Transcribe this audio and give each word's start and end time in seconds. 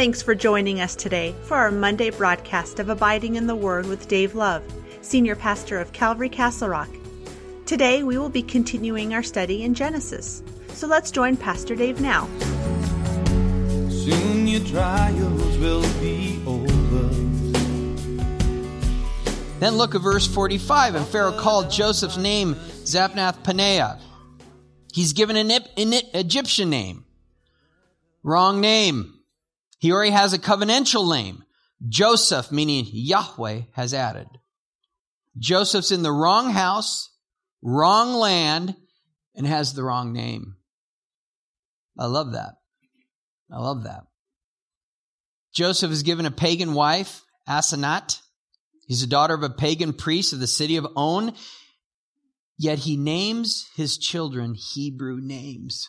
Thanks 0.00 0.22
for 0.22 0.34
joining 0.34 0.80
us 0.80 0.96
today 0.96 1.34
for 1.42 1.58
our 1.58 1.70
Monday 1.70 2.08
broadcast 2.08 2.80
of 2.80 2.88
Abiding 2.88 3.36
in 3.36 3.46
the 3.46 3.54
Word 3.54 3.84
with 3.84 4.08
Dave 4.08 4.34
Love, 4.34 4.62
Senior 5.02 5.36
Pastor 5.36 5.78
of 5.78 5.92
Calvary 5.92 6.30
Castle 6.30 6.70
Rock. 6.70 6.88
Today 7.66 8.02
we 8.02 8.16
will 8.16 8.30
be 8.30 8.42
continuing 8.42 9.12
our 9.12 9.22
study 9.22 9.62
in 9.62 9.74
Genesis. 9.74 10.42
So 10.68 10.86
let's 10.86 11.10
join 11.10 11.36
Pastor 11.36 11.76
Dave 11.76 12.00
now. 12.00 12.28
Soon 13.90 14.46
your 14.46 14.64
trials 14.64 15.58
will 15.58 15.82
be 16.00 16.42
over. 16.46 17.08
Then 19.58 19.74
look 19.74 19.94
at 19.94 20.00
verse 20.00 20.26
45. 20.26 20.94
And 20.94 21.06
Pharaoh 21.08 21.38
called 21.38 21.70
Joseph's 21.70 22.16
name 22.16 22.54
Zaphnath 22.54 23.42
Paaneah. 23.42 24.00
He's 24.94 25.12
given 25.12 25.36
an, 25.36 25.50
an 25.50 25.92
Egyptian 26.14 26.70
name. 26.70 27.04
Wrong 28.22 28.62
name. 28.62 29.19
He 29.80 29.92
already 29.92 30.12
has 30.12 30.32
a 30.34 30.38
covenantal 30.38 31.10
name. 31.10 31.42
Joseph, 31.88 32.52
meaning 32.52 32.86
Yahweh, 32.86 33.62
has 33.72 33.94
added. 33.94 34.28
Joseph's 35.38 35.90
in 35.90 36.02
the 36.02 36.12
wrong 36.12 36.50
house, 36.50 37.08
wrong 37.62 38.12
land, 38.12 38.76
and 39.34 39.46
has 39.46 39.72
the 39.72 39.82
wrong 39.82 40.12
name. 40.12 40.56
I 41.98 42.06
love 42.06 42.32
that. 42.32 42.56
I 43.50 43.58
love 43.58 43.84
that. 43.84 44.02
Joseph 45.54 45.90
is 45.90 46.02
given 46.02 46.26
a 46.26 46.30
pagan 46.30 46.74
wife, 46.74 47.22
Asenath. 47.48 48.20
He's 48.86 49.02
a 49.02 49.08
daughter 49.08 49.34
of 49.34 49.42
a 49.42 49.48
pagan 49.48 49.94
priest 49.94 50.34
of 50.34 50.40
the 50.40 50.46
city 50.46 50.76
of 50.76 50.86
On, 50.94 51.32
yet 52.58 52.80
he 52.80 52.98
names 52.98 53.66
his 53.76 53.96
children 53.96 54.54
Hebrew 54.54 55.20
names. 55.22 55.88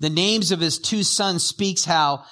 The 0.00 0.10
names 0.10 0.50
of 0.50 0.60
his 0.60 0.78
two 0.78 1.02
sons 1.02 1.44
speaks 1.44 1.84
how 1.84 2.24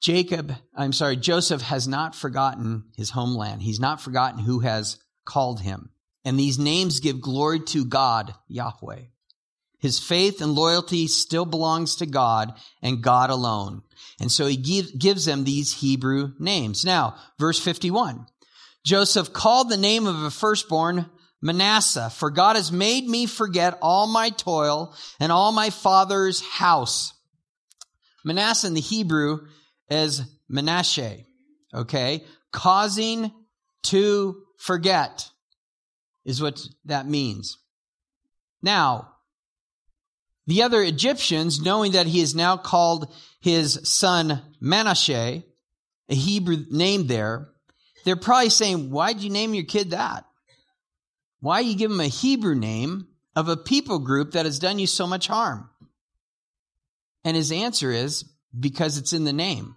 Jacob, 0.00 0.54
I'm 0.74 0.92
sorry, 0.92 1.16
Joseph 1.16 1.62
has 1.62 1.86
not 1.86 2.14
forgotten 2.14 2.84
his 2.96 3.10
homeland. 3.10 3.62
He's 3.62 3.80
not 3.80 4.00
forgotten 4.00 4.40
who 4.40 4.60
has 4.60 4.98
called 5.24 5.60
him. 5.60 5.90
And 6.24 6.38
these 6.38 6.58
names 6.58 7.00
give 7.00 7.20
glory 7.20 7.60
to 7.60 7.84
God, 7.84 8.34
Yahweh. 8.48 9.02
His 9.78 9.98
faith 9.98 10.42
and 10.42 10.54
loyalty 10.54 11.06
still 11.06 11.46
belongs 11.46 11.96
to 11.96 12.06
God 12.06 12.52
and 12.82 13.02
God 13.02 13.30
alone. 13.30 13.82
And 14.20 14.30
so 14.30 14.46
he 14.46 14.56
give, 14.56 14.98
gives 14.98 15.24
them 15.24 15.44
these 15.44 15.80
Hebrew 15.80 16.32
names. 16.38 16.84
Now, 16.84 17.16
verse 17.38 17.58
51. 17.58 18.26
Joseph 18.84 19.32
called 19.32 19.70
the 19.70 19.78
name 19.78 20.06
of 20.06 20.22
a 20.22 20.30
firstborn 20.30 21.06
Manasseh, 21.42 22.10
for 22.10 22.30
God 22.30 22.56
has 22.56 22.70
made 22.70 23.08
me 23.08 23.26
forget 23.26 23.78
all 23.80 24.06
my 24.06 24.30
toil 24.30 24.94
and 25.18 25.32
all 25.32 25.52
my 25.52 25.70
father's 25.70 26.40
house. 26.42 27.14
Manasseh 28.24 28.66
in 28.66 28.74
the 28.74 28.80
Hebrew 28.80 29.46
is 29.88 30.22
Menashe, 30.50 31.24
okay? 31.72 32.24
Causing 32.52 33.32
to 33.84 34.42
forget 34.58 35.30
is 36.24 36.42
what 36.42 36.60
that 36.84 37.06
means. 37.06 37.58
Now, 38.62 39.08
the 40.46 40.62
other 40.62 40.82
Egyptians, 40.82 41.60
knowing 41.60 41.92
that 41.92 42.06
he 42.06 42.20
is 42.20 42.34
now 42.34 42.56
called 42.56 43.12
his 43.40 43.80
son 43.84 44.42
Manasseh, 44.60 45.42
a 46.08 46.14
Hebrew 46.14 46.64
name 46.70 47.06
there, 47.06 47.48
they're 48.04 48.16
probably 48.16 48.50
saying, 48.50 48.90
why'd 48.90 49.20
you 49.20 49.30
name 49.30 49.54
your 49.54 49.64
kid 49.64 49.90
that? 49.90 50.24
Why 51.40 51.60
you 51.60 51.76
give 51.76 51.90
him 51.90 52.00
a 52.00 52.06
Hebrew 52.06 52.54
name 52.54 53.08
of 53.34 53.48
a 53.48 53.56
people 53.56 53.98
group 53.98 54.32
that 54.32 54.44
has 54.44 54.58
done 54.58 54.78
you 54.78 54.86
so 54.86 55.06
much 55.06 55.26
harm? 55.26 55.68
And 57.24 57.36
his 57.36 57.52
answer 57.52 57.90
is, 57.90 58.24
because 58.58 58.98
it's 58.98 59.12
in 59.12 59.24
the 59.24 59.32
name. 59.32 59.74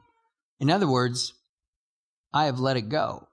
In 0.60 0.70
other 0.70 0.88
words, 0.88 1.34
I 2.34 2.46
have 2.46 2.60
let 2.60 2.78
it 2.78 2.90
go. 2.90 3.28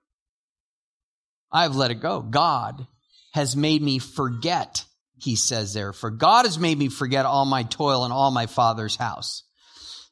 I 1.50 1.62
have 1.62 1.76
let 1.76 1.90
it 1.90 2.00
go. 2.00 2.20
God 2.20 2.86
has 3.32 3.56
made 3.56 3.82
me 3.82 3.98
forget, 3.98 4.84
he 5.16 5.36
says 5.36 5.72
there. 5.72 5.92
For 5.92 6.10
God 6.10 6.44
has 6.44 6.58
made 6.58 6.78
me 6.78 6.88
forget 6.88 7.26
all 7.26 7.44
my 7.44 7.62
toil 7.62 8.04
and 8.04 8.12
all 8.12 8.30
my 8.30 8.46
father's 8.46 8.96
house. 8.96 9.44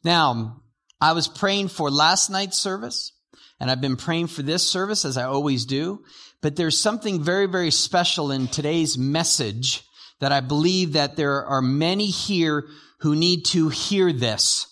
Now, 0.05 0.63
I 1.01 1.13
was 1.13 1.29
praying 1.29 1.69
for 1.69 1.91
last 1.91 2.31
night's 2.31 2.59
service, 2.59 3.13
and 3.61 3.71
I've 3.71 3.81
been 3.81 3.97
praying 3.97 4.29
for 4.29 4.43
this 4.43 4.67
service 4.67 5.05
as 5.05 5.17
I 5.17 5.25
always 5.25 5.67
do. 5.67 6.05
But 6.41 6.57
there's 6.57 6.79
something 6.79 7.23
very, 7.23 7.47
very 7.47 7.71
special 7.71 8.31
in 8.31 8.47
today's 8.47 8.97
message 8.97 9.83
that 10.21 10.33
I 10.33 10.41
believe 10.41 10.93
that 10.93 11.17
there 11.17 11.45
are 11.45 11.63
many 11.63 12.07
here 12.07 12.67
who 13.01 13.17
need 13.17 13.45
to 13.47 13.69
hear 13.69 14.13
this. 14.13 14.67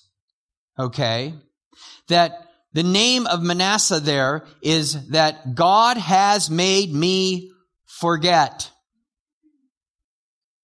Okay? 0.78 1.34
That 2.08 2.48
the 2.72 2.82
name 2.82 3.26
of 3.26 3.42
Manasseh 3.42 4.00
there 4.00 4.44
is 4.60 5.08
that 5.08 5.54
God 5.54 5.96
has 5.96 6.50
made 6.50 6.92
me 6.92 7.50
forget. 7.86 8.70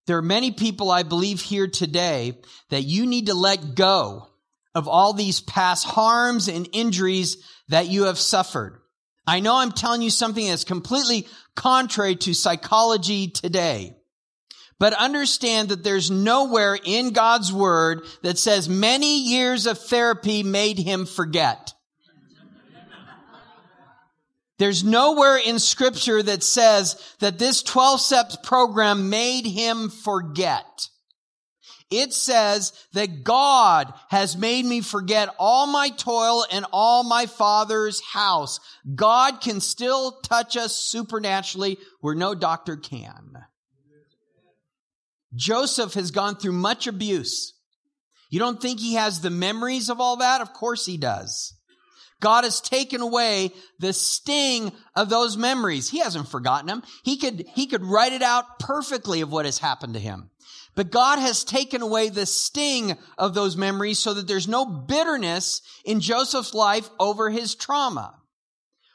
There 0.06 0.18
are 0.18 0.22
many 0.22 0.50
people 0.50 0.90
I 0.90 1.04
believe 1.04 1.40
here 1.40 1.68
today 1.68 2.38
that 2.70 2.82
you 2.82 3.06
need 3.06 3.26
to 3.26 3.34
let 3.34 3.74
go 3.74 4.28
of 4.74 4.88
all 4.88 5.12
these 5.12 5.40
past 5.40 5.86
harms 5.86 6.48
and 6.48 6.68
injuries 6.72 7.36
that 7.68 7.88
you 7.88 8.04
have 8.04 8.18
suffered. 8.18 8.81
I 9.26 9.40
know 9.40 9.56
I'm 9.56 9.72
telling 9.72 10.02
you 10.02 10.10
something 10.10 10.46
that's 10.46 10.64
completely 10.64 11.28
contrary 11.54 12.16
to 12.16 12.34
psychology 12.34 13.28
today. 13.28 13.96
But 14.78 14.94
understand 14.94 15.68
that 15.68 15.84
there's 15.84 16.10
nowhere 16.10 16.76
in 16.82 17.12
God's 17.12 17.52
word 17.52 18.02
that 18.22 18.38
says 18.38 18.68
many 18.68 19.22
years 19.22 19.66
of 19.66 19.78
therapy 19.78 20.42
made 20.42 20.78
him 20.78 21.06
forget. 21.06 21.72
There's 24.58 24.84
nowhere 24.84 25.36
in 25.36 25.58
scripture 25.58 26.22
that 26.22 26.42
says 26.42 27.00
that 27.20 27.38
this 27.38 27.62
12 27.62 28.00
steps 28.00 28.36
program 28.42 29.08
made 29.10 29.46
him 29.46 29.88
forget. 29.88 30.88
It 31.92 32.14
says 32.14 32.72
that 32.94 33.22
God 33.22 33.92
has 34.08 34.36
made 34.36 34.64
me 34.64 34.80
forget 34.80 35.28
all 35.38 35.66
my 35.66 35.90
toil 35.90 36.46
and 36.50 36.64
all 36.72 37.04
my 37.04 37.26
father's 37.26 38.00
house. 38.00 38.60
God 38.94 39.42
can 39.42 39.60
still 39.60 40.12
touch 40.22 40.56
us 40.56 40.74
supernaturally 40.74 41.76
where 42.00 42.14
no 42.14 42.34
doctor 42.34 42.76
can. 42.76 43.36
Joseph 45.34 45.94
has 45.94 46.10
gone 46.10 46.36
through 46.36 46.52
much 46.52 46.86
abuse. 46.86 47.52
You 48.30 48.38
don't 48.38 48.60
think 48.60 48.80
he 48.80 48.94
has 48.94 49.20
the 49.20 49.30
memories 49.30 49.90
of 49.90 50.00
all 50.00 50.16
that? 50.16 50.40
Of 50.40 50.54
course 50.54 50.86
he 50.86 50.96
does. 50.96 51.54
God 52.20 52.44
has 52.44 52.60
taken 52.60 53.02
away 53.02 53.50
the 53.80 53.92
sting 53.92 54.72
of 54.94 55.10
those 55.10 55.36
memories. 55.36 55.90
He 55.90 55.98
hasn't 55.98 56.28
forgotten 56.28 56.68
them. 56.68 56.82
He 57.02 57.18
could, 57.18 57.44
he 57.54 57.66
could 57.66 57.84
write 57.84 58.12
it 58.12 58.22
out 58.22 58.60
perfectly 58.60 59.20
of 59.20 59.30
what 59.30 59.44
has 59.44 59.58
happened 59.58 59.94
to 59.94 60.00
him. 60.00 60.30
But 60.74 60.90
God 60.90 61.18
has 61.18 61.44
taken 61.44 61.82
away 61.82 62.08
the 62.08 62.24
sting 62.24 62.96
of 63.18 63.34
those 63.34 63.56
memories 63.56 63.98
so 63.98 64.14
that 64.14 64.26
there's 64.26 64.48
no 64.48 64.64
bitterness 64.64 65.60
in 65.84 66.00
Joseph's 66.00 66.54
life 66.54 66.88
over 66.98 67.28
his 67.28 67.54
trauma. 67.54 68.14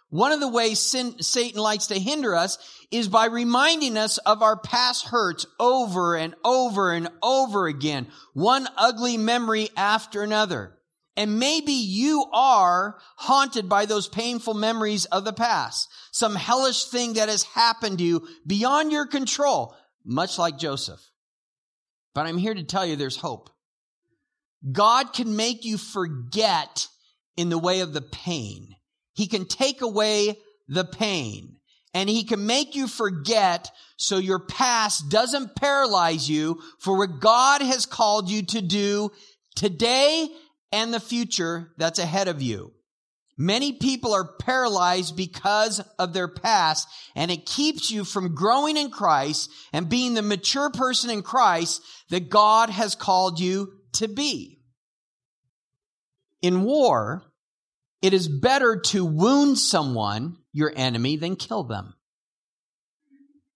One 0.09 0.31
of 0.31 0.39
the 0.39 0.47
ways 0.47 0.79
sin, 0.79 1.21
Satan 1.21 1.61
likes 1.61 1.87
to 1.87 1.99
hinder 1.99 2.33
us 2.33 2.57
is 2.91 3.09
by 3.09 3.25
reminding 3.25 3.97
us 3.97 4.17
of 4.19 4.41
our 4.41 4.57
past 4.57 5.07
hurts 5.07 5.45
over 5.59 6.15
and 6.15 6.33
over 6.45 6.91
and 6.93 7.09
over 7.21 7.67
again, 7.67 8.07
one 8.33 8.67
ugly 8.77 9.17
memory 9.17 9.69
after 9.75 10.23
another. 10.23 10.77
And 11.17 11.39
maybe 11.39 11.73
you 11.73 12.25
are 12.31 12.97
haunted 13.17 13.67
by 13.67 13.85
those 13.85 14.07
painful 14.07 14.53
memories 14.53 15.05
of 15.05 15.25
the 15.25 15.33
past. 15.33 15.89
Some 16.11 16.35
hellish 16.35 16.85
thing 16.85 17.13
that 17.13 17.27
has 17.27 17.43
happened 17.43 17.97
to 17.97 18.03
you 18.03 18.27
beyond 18.45 18.91
your 18.91 19.07
control, 19.07 19.75
much 20.05 20.37
like 20.37 20.57
Joseph. 20.57 21.01
But 22.17 22.25
I'm 22.25 22.39
here 22.39 22.55
to 22.55 22.63
tell 22.63 22.83
you 22.83 22.95
there's 22.95 23.17
hope. 23.17 23.51
God 24.71 25.13
can 25.13 25.35
make 25.35 25.63
you 25.63 25.77
forget 25.77 26.87
in 27.35 27.49
the 27.49 27.59
way 27.59 27.81
of 27.81 27.93
the 27.93 28.01
pain. 28.01 28.69
He 29.13 29.27
can 29.27 29.45
take 29.45 29.83
away 29.83 30.35
the 30.67 30.83
pain 30.83 31.57
and 31.93 32.09
he 32.09 32.23
can 32.23 32.47
make 32.47 32.75
you 32.75 32.87
forget 32.87 33.69
so 33.97 34.17
your 34.17 34.39
past 34.39 35.11
doesn't 35.11 35.55
paralyze 35.55 36.27
you 36.27 36.59
for 36.79 36.97
what 36.97 37.19
God 37.19 37.61
has 37.61 37.85
called 37.85 38.31
you 38.31 38.41
to 38.47 38.63
do 38.63 39.11
today 39.55 40.27
and 40.71 40.91
the 40.91 40.99
future 40.99 41.71
that's 41.77 41.99
ahead 41.99 42.27
of 42.27 42.41
you. 42.41 42.73
Many 43.37 43.73
people 43.73 44.13
are 44.13 44.33
paralyzed 44.39 45.15
because 45.15 45.79
of 45.99 46.13
their 46.13 46.27
past 46.27 46.87
and 47.15 47.29
it 47.29 47.45
keeps 47.45 47.91
you 47.91 48.03
from 48.03 48.33
growing 48.33 48.77
in 48.77 48.89
Christ 48.89 49.51
and 49.71 49.87
being 49.87 50.15
the 50.15 50.23
mature 50.23 50.71
person 50.71 51.11
in 51.11 51.21
Christ 51.21 51.83
that 52.09 52.29
God 52.29 52.71
has 52.71 52.95
called 52.95 53.39
you 53.39 53.73
to 53.93 54.07
be. 54.07 54.59
In 56.41 56.63
war, 56.63 57.23
it 58.01 58.13
is 58.13 58.27
better 58.27 58.79
to 58.85 59.05
wound 59.05 59.59
someone, 59.59 60.37
your 60.51 60.73
enemy, 60.75 61.17
than 61.17 61.35
kill 61.35 61.63
them. 61.63 61.93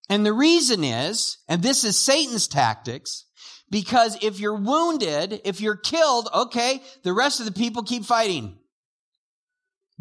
And 0.10 0.25
the 0.25 0.33
reason 0.33 0.83
is, 0.83 1.38
and 1.48 1.63
this 1.63 1.83
is 1.83 1.98
Satan's 1.98 2.48
tactics, 2.48 3.25
Because 3.72 4.22
if 4.22 4.39
you're 4.39 4.60
wounded, 4.60 5.42
if 5.45 5.62
you're 5.62 5.78
killed, 5.78 6.28
okay, 6.33 6.83
the 7.04 7.13
rest 7.13 7.39
of 7.39 7.45
the 7.45 7.54
people 7.54 7.83
keep 7.83 8.04
fighting. 8.04 8.57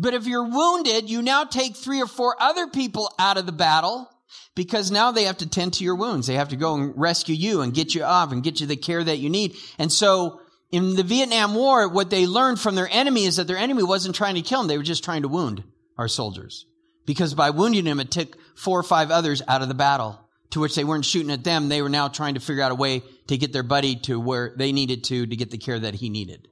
But 0.01 0.15
if 0.15 0.27
you're 0.27 0.49
wounded, 0.49 1.11
you 1.11 1.21
now 1.21 1.45
take 1.45 1.77
three 1.77 2.01
or 2.01 2.07
four 2.07 2.35
other 2.41 2.67
people 2.67 3.13
out 3.19 3.37
of 3.37 3.45
the 3.45 3.53
battle 3.53 4.11
because 4.55 4.91
now 4.91 5.13
they 5.13 5.25
have 5.25 5.37
to 5.39 5.49
tend 5.49 5.75
to 5.75 5.85
your 5.85 5.95
wounds. 5.95 6.27
They 6.27 6.37
have 6.37 6.49
to 6.49 6.57
go 6.57 6.75
and 6.75 6.95
rescue 6.97 7.35
you 7.35 7.61
and 7.61 7.75
get 7.75 7.95
you 7.95 8.03
off 8.03 8.33
and 8.33 8.43
get 8.43 8.61
you 8.61 8.67
the 8.67 8.77
care 8.77 9.05
that 9.05 9.19
you 9.19 9.29
need. 9.29 9.57
And 9.79 9.93
so 9.93 10.41
in 10.73 10.97
the 10.97 11.03
Vietnam 11.03 11.55
War, 11.55 11.87
what 11.87 12.09
they 12.09 12.27
learned 12.27 12.59
from 12.59 12.77
their 12.77 12.89
enemy 12.91 13.27
is 13.27 13.37
that 13.37 13.47
their 13.47 13.59
enemy 13.59 13.83
wasn't 13.83 14.15
trying 14.15 14.37
to 14.37 14.43
kill 14.43 14.61
them. 14.61 14.69
They 14.69 14.79
were 14.79 14.83
just 14.83 15.05
trying 15.05 15.23
to 15.23 15.29
wound 15.29 15.65
our 15.99 16.09
soldiers. 16.09 16.65
Because 17.05 17.35
by 17.35 17.51
wounding 17.51 17.85
them, 17.85 18.01
it 18.01 18.11
took 18.11 18.39
four 18.57 18.81
or 18.81 18.85
five 18.85 19.11
others 19.11 19.43
out 19.49 19.61
of 19.61 19.69
the 19.69 19.75
battle 19.75 20.19
to 20.51 20.61
which 20.61 20.77
they 20.77 20.85
weren't 20.85 21.05
shooting 21.05 21.31
at 21.31 21.45
them. 21.45 21.69
They 21.69 21.83
were 21.83 21.91
now 21.91 22.09
trying 22.09 22.35
to 22.35 22.41
figure 22.41 22.63
out 22.63 22.73
a 22.73 22.77
way 22.77 23.03
to 23.27 23.37
get 23.37 23.53
their 23.53 23.63
buddy 23.63 23.97
to 23.97 24.19
where 24.19 24.55
they 24.57 24.73
needed 24.73 25.05
to, 25.05 25.27
to 25.27 25.37
get 25.37 25.51
the 25.51 25.59
care 25.59 25.79
that 25.79 25.95
he 25.95 26.09
needed. 26.09 26.49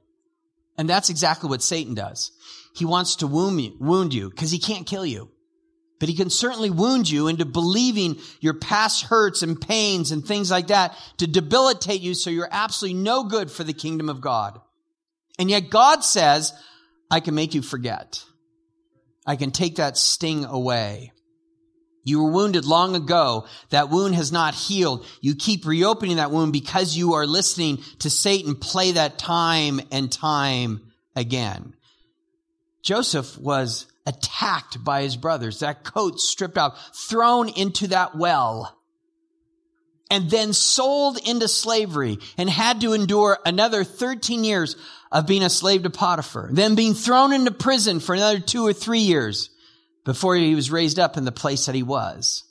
And 0.79 0.89
that's 0.89 1.09
exactly 1.09 1.49
what 1.49 1.61
Satan 1.61 1.93
does. 1.93 2.31
He 2.73 2.85
wants 2.85 3.17
to 3.17 3.27
wound 3.27 3.59
you, 3.59 3.75
wound 3.81 4.13
you 4.13 4.29
because 4.29 4.49
he 4.49 4.59
can't 4.59 4.87
kill 4.87 5.05
you. 5.05 5.29
But 5.99 6.07
he 6.07 6.15
can 6.15 6.29
certainly 6.29 6.69
wound 6.69 7.09
you 7.09 7.27
into 7.27 7.43
believing 7.43 8.17
your 8.39 8.53
past 8.53 9.03
hurts 9.03 9.41
and 9.41 9.59
pains 9.59 10.13
and 10.13 10.25
things 10.25 10.49
like 10.49 10.67
that 10.67 10.95
to 11.17 11.27
debilitate 11.27 11.99
you 11.99 12.13
so 12.13 12.29
you're 12.29 12.47
absolutely 12.49 12.97
no 12.97 13.25
good 13.25 13.51
for 13.51 13.65
the 13.65 13.73
kingdom 13.73 14.07
of 14.07 14.21
God. 14.21 14.57
And 15.37 15.49
yet 15.49 15.69
God 15.69 16.05
says, 16.05 16.53
I 17.11 17.19
can 17.19 17.35
make 17.35 17.53
you 17.53 17.61
forget. 17.61 18.23
I 19.27 19.35
can 19.35 19.51
take 19.51 19.75
that 19.75 19.97
sting 19.97 20.45
away. 20.45 21.11
You 22.03 22.23
were 22.23 22.31
wounded 22.31 22.65
long 22.65 22.95
ago. 22.95 23.45
That 23.69 23.89
wound 23.89 24.15
has 24.15 24.31
not 24.31 24.55
healed. 24.55 25.05
You 25.21 25.35
keep 25.35 25.65
reopening 25.65 26.17
that 26.17 26.31
wound 26.31 26.53
because 26.53 26.95
you 26.95 27.13
are 27.13 27.27
listening 27.27 27.83
to 27.99 28.09
Satan 28.09 28.55
play 28.55 28.93
that 28.93 29.17
time 29.17 29.81
and 29.91 30.11
time 30.11 30.91
again. 31.15 31.73
Joseph 32.81 33.37
was 33.37 33.85
attacked 34.05 34.83
by 34.83 35.03
his 35.03 35.17
brothers, 35.17 35.59
that 35.59 35.83
coat 35.83 36.19
stripped 36.19 36.57
off, 36.57 36.91
thrown 37.09 37.49
into 37.49 37.87
that 37.87 38.15
well, 38.15 38.75
and 40.09 40.29
then 40.29 40.53
sold 40.53 41.19
into 41.27 41.47
slavery 41.47 42.17
and 42.37 42.49
had 42.49 42.81
to 42.81 42.93
endure 42.93 43.37
another 43.45 43.83
13 43.83 44.43
years 44.43 44.75
of 45.11 45.27
being 45.27 45.43
a 45.43 45.49
slave 45.49 45.83
to 45.83 45.89
Potiphar, 45.89 46.49
then 46.51 46.75
being 46.75 46.93
thrown 46.95 47.33
into 47.33 47.51
prison 47.51 47.99
for 47.99 48.15
another 48.15 48.39
two 48.39 48.65
or 48.65 48.73
three 48.73 48.99
years 48.99 49.51
before 50.05 50.35
he 50.35 50.55
was 50.55 50.71
raised 50.71 50.99
up 50.99 51.17
in 51.17 51.25
the 51.25 51.31
place 51.31 51.65
that 51.65 51.75
he 51.75 51.83
was. 51.83 52.43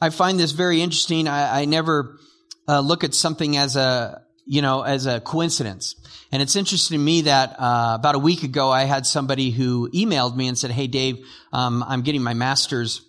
I 0.00 0.10
find 0.10 0.38
this 0.38 0.52
very 0.52 0.80
interesting. 0.80 1.28
I, 1.28 1.62
I 1.62 1.64
never 1.66 2.18
uh, 2.66 2.80
look 2.80 3.04
at 3.04 3.14
something 3.14 3.56
as 3.56 3.76
a, 3.76 4.22
you 4.46 4.62
know, 4.62 4.82
as 4.82 5.06
a 5.06 5.20
coincidence. 5.20 5.94
And 6.32 6.40
it's 6.40 6.56
interesting 6.56 6.98
to 6.98 7.04
me 7.04 7.22
that 7.22 7.56
uh, 7.58 7.96
about 7.98 8.14
a 8.14 8.18
week 8.18 8.42
ago, 8.42 8.70
I 8.70 8.84
had 8.84 9.04
somebody 9.04 9.50
who 9.50 9.90
emailed 9.90 10.36
me 10.36 10.48
and 10.48 10.56
said, 10.56 10.70
"Hey, 10.70 10.86
Dave, 10.86 11.18
um, 11.52 11.84
I'm 11.86 12.02
getting 12.02 12.22
my 12.22 12.34
master's." 12.34 13.02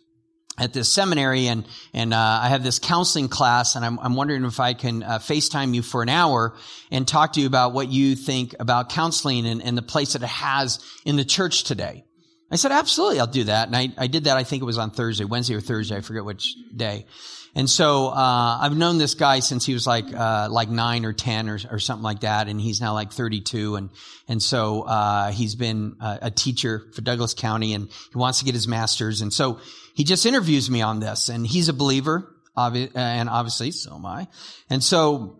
At 0.57 0.73
this 0.73 0.93
seminary, 0.93 1.47
and 1.47 1.65
and 1.93 2.13
uh, 2.13 2.39
I 2.43 2.49
have 2.49 2.61
this 2.61 2.77
counseling 2.77 3.29
class, 3.29 3.75
and 3.75 3.85
I'm, 3.85 3.97
I'm 3.99 4.15
wondering 4.15 4.43
if 4.43 4.59
I 4.59 4.73
can 4.73 5.01
uh, 5.01 5.17
FaceTime 5.17 5.73
you 5.73 5.81
for 5.81 6.03
an 6.03 6.09
hour 6.09 6.55
and 6.91 7.07
talk 7.07 7.33
to 7.33 7.41
you 7.41 7.47
about 7.47 7.71
what 7.71 7.87
you 7.87 8.15
think 8.15 8.53
about 8.59 8.89
counseling 8.89 9.47
and, 9.47 9.63
and 9.63 9.77
the 9.77 9.81
place 9.81 10.13
that 10.13 10.21
it 10.21 10.27
has 10.27 10.79
in 11.05 11.15
the 11.15 11.23
church 11.23 11.63
today. 11.63 12.03
I 12.51 12.57
said, 12.57 12.71
absolutely, 12.71 13.19
I'll 13.19 13.27
do 13.27 13.45
that. 13.45 13.67
And 13.67 13.75
I, 13.75 13.89
I 13.97 14.07
did 14.07 14.25
that, 14.25 14.37
I 14.37 14.43
think 14.43 14.61
it 14.61 14.65
was 14.65 14.77
on 14.77 14.91
Thursday, 14.91 15.23
Wednesday 15.23 15.55
or 15.55 15.61
Thursday, 15.61 15.95
I 15.95 16.01
forget 16.01 16.25
which 16.25 16.55
day. 16.75 17.05
And 17.53 17.69
so, 17.69 18.07
uh, 18.07 18.59
I've 18.61 18.77
known 18.77 18.97
this 18.97 19.13
guy 19.13 19.39
since 19.41 19.65
he 19.65 19.73
was 19.73 19.85
like, 19.85 20.05
uh, 20.13 20.47
like 20.49 20.69
nine 20.69 21.03
or 21.03 21.11
10 21.11 21.49
or, 21.49 21.59
or 21.69 21.79
something 21.79 22.03
like 22.03 22.21
that. 22.21 22.47
And 22.47 22.61
he's 22.61 22.79
now 22.79 22.93
like 22.93 23.11
32. 23.11 23.75
And, 23.75 23.89
and 24.29 24.41
so, 24.41 24.83
uh, 24.83 25.31
he's 25.31 25.55
been 25.55 25.97
a, 25.99 26.19
a 26.23 26.31
teacher 26.31 26.87
for 26.93 27.01
Douglas 27.01 27.33
County 27.33 27.73
and 27.73 27.89
he 27.89 28.17
wants 28.17 28.39
to 28.39 28.45
get 28.45 28.53
his 28.53 28.69
master's. 28.69 29.21
And 29.21 29.33
so 29.33 29.59
he 29.95 30.05
just 30.05 30.25
interviews 30.25 30.69
me 30.69 30.81
on 30.81 31.01
this 31.01 31.27
and 31.27 31.45
he's 31.45 31.67
a 31.67 31.73
believer, 31.73 32.33
obvi- 32.57 32.91
and 32.95 33.29
obviously 33.29 33.71
so 33.71 33.95
am 33.95 34.05
I. 34.05 34.27
And 34.69 34.81
so 34.81 35.37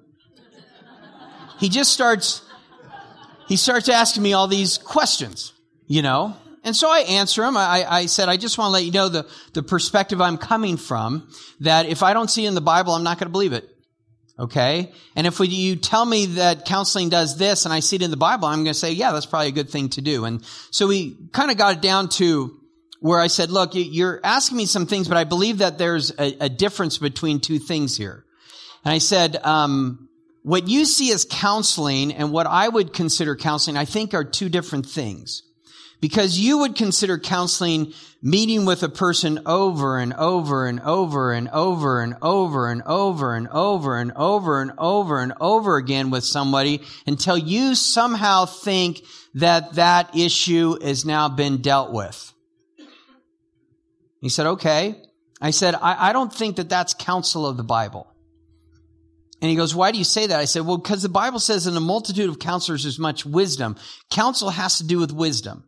he 1.59 1.69
just 1.69 1.93
starts, 1.93 2.41
he 3.47 3.55
starts 3.55 3.87
asking 3.87 4.23
me 4.23 4.33
all 4.33 4.47
these 4.47 4.77
questions, 4.77 5.53
you 5.87 6.01
know, 6.01 6.35
and 6.63 6.75
so 6.75 6.89
I 6.89 6.99
answer 6.99 7.43
him. 7.43 7.57
I, 7.57 7.85
I 7.89 8.05
said, 8.05 8.29
I 8.29 8.37
just 8.37 8.57
want 8.57 8.69
to 8.69 8.73
let 8.73 8.83
you 8.83 8.91
know 8.91 9.09
the, 9.09 9.27
the 9.53 9.63
perspective 9.63 10.21
I'm 10.21 10.37
coming 10.37 10.77
from, 10.77 11.27
that 11.61 11.87
if 11.87 12.03
I 12.03 12.13
don't 12.13 12.29
see 12.29 12.45
in 12.45 12.53
the 12.53 12.61
Bible, 12.61 12.93
I'm 12.93 13.03
not 13.03 13.17
going 13.17 13.27
to 13.27 13.31
believe 13.31 13.53
it. 13.53 13.67
Okay? 14.39 14.91
And 15.15 15.27
if 15.27 15.39
we, 15.39 15.47
you 15.47 15.75
tell 15.75 16.05
me 16.05 16.25
that 16.27 16.65
counseling 16.65 17.09
does 17.09 17.37
this 17.37 17.65
and 17.65 17.73
I 17.73 17.79
see 17.79 17.97
it 17.97 18.01
in 18.01 18.11
the 18.11 18.17
Bible, 18.17 18.47
I'm 18.47 18.63
going 18.63 18.73
to 18.73 18.73
say, 18.73 18.91
yeah, 18.91 19.11
that's 19.11 19.25
probably 19.25 19.49
a 19.49 19.53
good 19.53 19.69
thing 19.69 19.89
to 19.89 20.01
do. 20.01 20.25
And 20.25 20.43
so 20.71 20.87
we 20.87 21.15
kind 21.31 21.51
of 21.51 21.57
got 21.57 21.75
it 21.75 21.81
down 21.81 22.09
to 22.09 22.57
where 22.99 23.19
I 23.19 23.27
said, 23.27 23.49
look, 23.49 23.71
you're 23.73 24.19
asking 24.23 24.57
me 24.57 24.67
some 24.67 24.85
things, 24.85 25.07
but 25.07 25.17
I 25.17 25.23
believe 25.23 25.59
that 25.59 25.77
there's 25.77 26.11
a, 26.11 26.45
a 26.45 26.49
difference 26.49 26.97
between 26.99 27.39
two 27.39 27.59
things 27.59 27.97
here. 27.97 28.25
And 28.85 28.93
I 28.93 28.99
said, 28.99 29.37
um, 29.43 30.09
what 30.43 30.67
you 30.67 30.85
see 30.85 31.11
as 31.11 31.25
counseling 31.29 32.13
and 32.13 32.31
what 32.31 32.47
I 32.47 32.67
would 32.67 32.93
consider 32.93 33.35
counseling, 33.35 33.77
I 33.77 33.85
think 33.85 34.13
are 34.13 34.23
two 34.23 34.49
different 34.49 34.85
things. 34.85 35.43
Because 36.01 36.39
you 36.39 36.57
would 36.59 36.75
consider 36.75 37.17
counseling 37.19 37.93
meeting 38.21 38.65
with 38.65 38.83
a 38.83 38.89
person 38.89 39.39
over 39.45 39.97
and 39.97 40.13
over 40.13 40.65
and 40.65 40.79
over 40.79 41.31
and 41.31 41.47
over 41.49 42.01
and 42.01 42.15
over 42.21 42.67
and 42.71 42.83
over 42.85 43.37
and 43.37 43.47
over 43.47 43.97
and 43.97 44.11
over 44.17 44.61
and 44.61 44.71
over 44.77 45.19
and 45.19 45.33
over 45.39 45.77
again 45.77 46.09
with 46.09 46.23
somebody 46.23 46.81
until 47.05 47.37
you 47.37 47.75
somehow 47.75 48.45
think 48.45 49.01
that 49.35 49.73
that 49.73 50.15
issue 50.15 50.77
has 50.81 51.05
now 51.05 51.29
been 51.29 51.61
dealt 51.61 51.91
with. 51.93 52.33
He 54.21 54.29
said, 54.29 54.47
okay. 54.47 55.01
I 55.39 55.51
said, 55.51 55.75
I, 55.75 56.09
I 56.09 56.13
don't 56.13 56.33
think 56.33 56.57
that 56.57 56.69
that's 56.69 56.93
counsel 56.93 57.47
of 57.47 57.57
the 57.57 57.63
Bible. 57.63 58.07
And 59.41 59.49
he 59.49 59.55
goes, 59.55 59.73
why 59.73 59.91
do 59.91 59.97
you 59.97 60.03
say 60.03 60.27
that? 60.27 60.39
I 60.39 60.45
said, 60.45 60.67
well, 60.67 60.77
because 60.77 61.01
the 61.01 61.09
Bible 61.09 61.39
says 61.39 61.65
in 61.65 61.75
a 61.75 61.79
multitude 61.79 62.29
of 62.29 62.37
counselors 62.37 62.83
there's 62.83 62.99
much 62.99 63.25
wisdom. 63.25 63.75
Counsel 64.11 64.51
has 64.51 64.77
to 64.77 64.83
do 64.85 64.99
with 64.99 65.11
wisdom. 65.11 65.63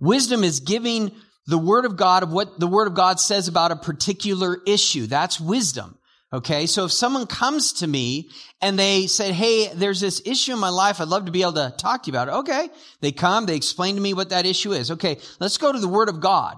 Wisdom 0.00 0.42
is 0.42 0.60
giving 0.60 1.12
the 1.46 1.58
word 1.58 1.84
of 1.84 1.96
God 1.96 2.22
of 2.22 2.32
what 2.32 2.58
the 2.58 2.66
word 2.66 2.88
of 2.88 2.94
God 2.94 3.20
says 3.20 3.48
about 3.48 3.72
a 3.72 3.76
particular 3.76 4.58
issue. 4.66 5.06
That's 5.06 5.40
wisdom. 5.40 5.98
Okay. 6.32 6.66
So 6.66 6.84
if 6.84 6.92
someone 6.92 7.26
comes 7.26 7.74
to 7.74 7.86
me 7.86 8.30
and 8.62 8.78
they 8.78 9.08
said, 9.08 9.34
Hey, 9.34 9.68
there's 9.74 10.00
this 10.00 10.22
issue 10.24 10.52
in 10.52 10.58
my 10.60 10.68
life. 10.68 11.00
I'd 11.00 11.08
love 11.08 11.26
to 11.26 11.32
be 11.32 11.42
able 11.42 11.54
to 11.54 11.74
talk 11.76 12.04
to 12.04 12.10
you 12.10 12.12
about 12.12 12.28
it. 12.28 12.34
Okay. 12.40 12.68
They 13.00 13.12
come, 13.12 13.46
they 13.46 13.56
explain 13.56 13.96
to 13.96 14.00
me 14.00 14.14
what 14.14 14.30
that 14.30 14.46
issue 14.46 14.72
is. 14.72 14.92
Okay. 14.92 15.18
Let's 15.40 15.58
go 15.58 15.72
to 15.72 15.78
the 15.78 15.88
word 15.88 16.08
of 16.08 16.20
God. 16.20 16.56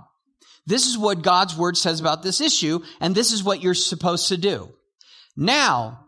This 0.66 0.86
is 0.86 0.96
what 0.96 1.22
God's 1.22 1.56
word 1.56 1.76
says 1.76 2.00
about 2.00 2.22
this 2.22 2.40
issue. 2.40 2.80
And 3.00 3.14
this 3.14 3.32
is 3.32 3.42
what 3.42 3.62
you're 3.62 3.74
supposed 3.74 4.28
to 4.28 4.36
do. 4.36 4.72
Now, 5.36 6.06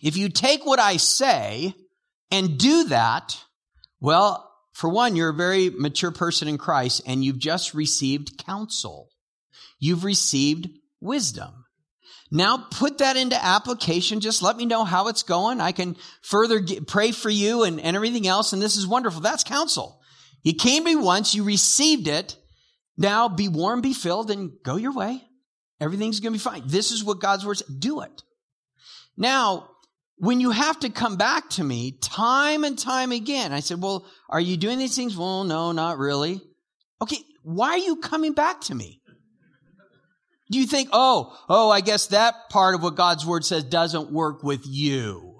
if 0.00 0.16
you 0.16 0.30
take 0.30 0.64
what 0.64 0.80
I 0.80 0.96
say 0.96 1.74
and 2.30 2.58
do 2.58 2.84
that, 2.84 3.36
well, 4.00 4.51
for 4.72 4.88
one, 4.88 5.16
you're 5.16 5.30
a 5.30 5.34
very 5.34 5.70
mature 5.70 6.10
person 6.10 6.48
in 6.48 6.58
Christ 6.58 7.02
and 7.06 7.24
you've 7.24 7.38
just 7.38 7.74
received 7.74 8.38
counsel. 8.38 9.10
You've 9.78 10.04
received 10.04 10.70
wisdom. 11.00 11.64
Now 12.30 12.66
put 12.70 12.98
that 12.98 13.18
into 13.18 13.42
application. 13.42 14.20
Just 14.20 14.42
let 14.42 14.56
me 14.56 14.64
know 14.64 14.84
how 14.84 15.08
it's 15.08 15.22
going. 15.22 15.60
I 15.60 15.72
can 15.72 15.96
further 16.22 16.60
get, 16.60 16.86
pray 16.86 17.12
for 17.12 17.28
you 17.28 17.64
and, 17.64 17.78
and 17.78 17.94
everything 17.94 18.26
else. 18.26 18.54
And 18.54 18.62
this 18.62 18.76
is 18.76 18.86
wonderful. 18.86 19.20
That's 19.20 19.44
counsel. 19.44 20.00
You 20.42 20.54
came 20.54 20.84
to 20.84 20.90
me 20.90 20.96
once, 20.96 21.34
you 21.34 21.44
received 21.44 22.08
it. 22.08 22.36
Now 22.96 23.28
be 23.28 23.48
warm, 23.48 23.80
be 23.80 23.92
filled, 23.92 24.30
and 24.30 24.52
go 24.64 24.76
your 24.76 24.92
way. 24.92 25.22
Everything's 25.80 26.20
going 26.20 26.32
to 26.32 26.38
be 26.38 26.42
fine. 26.42 26.62
This 26.66 26.90
is 26.90 27.04
what 27.04 27.20
God's 27.20 27.44
word 27.44 27.58
says. 27.58 27.68
Do 27.68 28.00
it. 28.00 28.22
Now, 29.16 29.68
when 30.18 30.40
you 30.40 30.50
have 30.50 30.78
to 30.80 30.90
come 30.90 31.16
back 31.16 31.50
to 31.50 31.64
me 31.64 31.98
time 32.00 32.64
and 32.64 32.78
time 32.78 33.12
again, 33.12 33.52
I 33.52 33.60
said, 33.60 33.82
well, 33.82 34.06
are 34.28 34.40
you 34.40 34.56
doing 34.56 34.78
these 34.78 34.94
things? 34.94 35.16
Well, 35.16 35.44
no, 35.44 35.72
not 35.72 35.98
really. 35.98 36.40
Okay, 37.00 37.18
why 37.42 37.70
are 37.70 37.78
you 37.78 37.96
coming 37.96 38.32
back 38.32 38.60
to 38.62 38.74
me? 38.74 39.00
Do 40.50 40.58
you 40.58 40.66
think, 40.66 40.90
oh, 40.92 41.36
oh, 41.48 41.70
I 41.70 41.80
guess 41.80 42.08
that 42.08 42.34
part 42.50 42.74
of 42.74 42.82
what 42.82 42.94
God's 42.94 43.24
word 43.24 43.44
says 43.44 43.64
doesn't 43.64 44.12
work 44.12 44.42
with 44.42 44.62
you? 44.64 45.32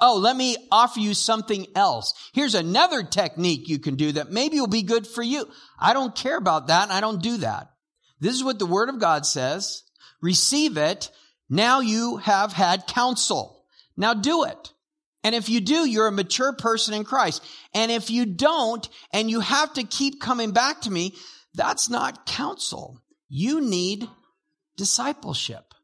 Oh, 0.00 0.16
let 0.18 0.36
me 0.36 0.56
offer 0.70 1.00
you 1.00 1.12
something 1.12 1.66
else. 1.74 2.14
Here's 2.32 2.54
another 2.54 3.02
technique 3.02 3.68
you 3.68 3.80
can 3.80 3.96
do 3.96 4.12
that 4.12 4.30
maybe 4.30 4.60
will 4.60 4.68
be 4.68 4.82
good 4.82 5.08
for 5.08 5.22
you. 5.22 5.48
I 5.78 5.92
don't 5.92 6.14
care 6.14 6.36
about 6.36 6.68
that 6.68 6.90
I 6.90 7.00
don't 7.00 7.20
do 7.20 7.38
that. 7.38 7.68
This 8.20 8.34
is 8.34 8.44
what 8.44 8.58
the 8.58 8.66
word 8.66 8.88
of 8.88 9.00
God 9.00 9.26
says. 9.26 9.82
Receive 10.22 10.76
it. 10.76 11.10
Now 11.50 11.80
you 11.80 12.18
have 12.18 12.52
had 12.52 12.86
counsel. 12.86 13.57
Now 13.98 14.14
do 14.14 14.44
it. 14.44 14.72
And 15.24 15.34
if 15.34 15.50
you 15.50 15.60
do, 15.60 15.86
you're 15.86 16.06
a 16.06 16.12
mature 16.12 16.54
person 16.54 16.94
in 16.94 17.04
Christ. 17.04 17.44
And 17.74 17.90
if 17.90 18.08
you 18.08 18.24
don't, 18.24 18.88
and 19.12 19.28
you 19.28 19.40
have 19.40 19.74
to 19.74 19.82
keep 19.82 20.20
coming 20.20 20.52
back 20.52 20.82
to 20.82 20.90
me, 20.90 21.14
that's 21.54 21.90
not 21.90 22.24
counsel. 22.24 23.02
You 23.28 23.60
need 23.60 24.08
discipleship. 24.76 25.74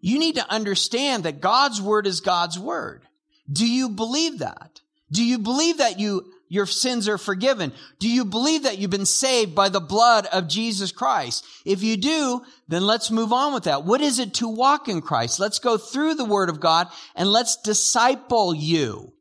you 0.00 0.18
need 0.18 0.36
to 0.36 0.48
understand 0.52 1.24
that 1.24 1.40
God's 1.40 1.80
word 1.82 2.06
is 2.06 2.20
God's 2.20 2.58
word. 2.58 3.02
Do 3.50 3.66
you 3.66 3.88
believe 3.88 4.40
that? 4.40 4.80
Do 5.10 5.24
you 5.24 5.38
believe 5.38 5.78
that 5.78 5.98
you, 5.98 6.30
your 6.48 6.66
sins 6.66 7.08
are 7.08 7.18
forgiven? 7.18 7.72
Do 7.98 8.08
you 8.08 8.24
believe 8.24 8.62
that 8.62 8.78
you've 8.78 8.90
been 8.90 9.06
saved 9.06 9.54
by 9.54 9.68
the 9.68 9.80
blood 9.80 10.26
of 10.26 10.48
Jesus 10.48 10.92
Christ? 10.92 11.44
If 11.64 11.82
you 11.82 11.96
do, 11.96 12.42
then 12.68 12.86
let's 12.86 13.10
move 13.10 13.32
on 13.32 13.54
with 13.54 13.64
that. 13.64 13.84
What 13.84 14.00
is 14.00 14.18
it 14.18 14.34
to 14.34 14.48
walk 14.48 14.88
in 14.88 15.00
Christ? 15.00 15.40
Let's 15.40 15.58
go 15.58 15.76
through 15.76 16.14
the 16.14 16.24
word 16.24 16.48
of 16.48 16.60
God 16.60 16.88
and 17.14 17.30
let's 17.30 17.56
disciple 17.62 18.54
you. 18.54 19.12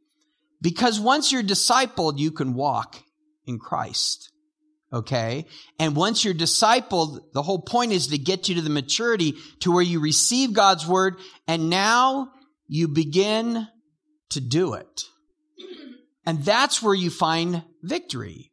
Because 0.62 1.00
once 1.00 1.32
you're 1.32 1.44
discipled, 1.44 2.18
you 2.18 2.32
can 2.32 2.54
walk 2.54 2.98
in 3.46 3.60
Christ. 3.60 4.32
Okay. 4.92 5.46
And 5.80 5.96
once 5.96 6.24
you're 6.24 6.34
discipled, 6.34 7.20
the 7.34 7.44
whole 7.44 7.62
point 7.62 7.92
is 7.92 8.08
to 8.08 8.18
get 8.18 8.48
you 8.48 8.56
to 8.56 8.62
the 8.62 8.70
maturity 8.70 9.36
to 9.60 9.72
where 9.72 9.84
you 9.84 10.00
receive 10.00 10.54
God's 10.54 10.88
word 10.88 11.18
and 11.48 11.70
now 11.70 12.32
you 12.68 12.88
begin 12.88 13.68
to 14.30 14.42
do 14.42 14.74
it. 14.74 15.04
And 16.28 16.44
that's 16.44 16.84
where 16.84 16.94
you 16.94 17.10
find 17.10 17.64
victory. 17.82 18.52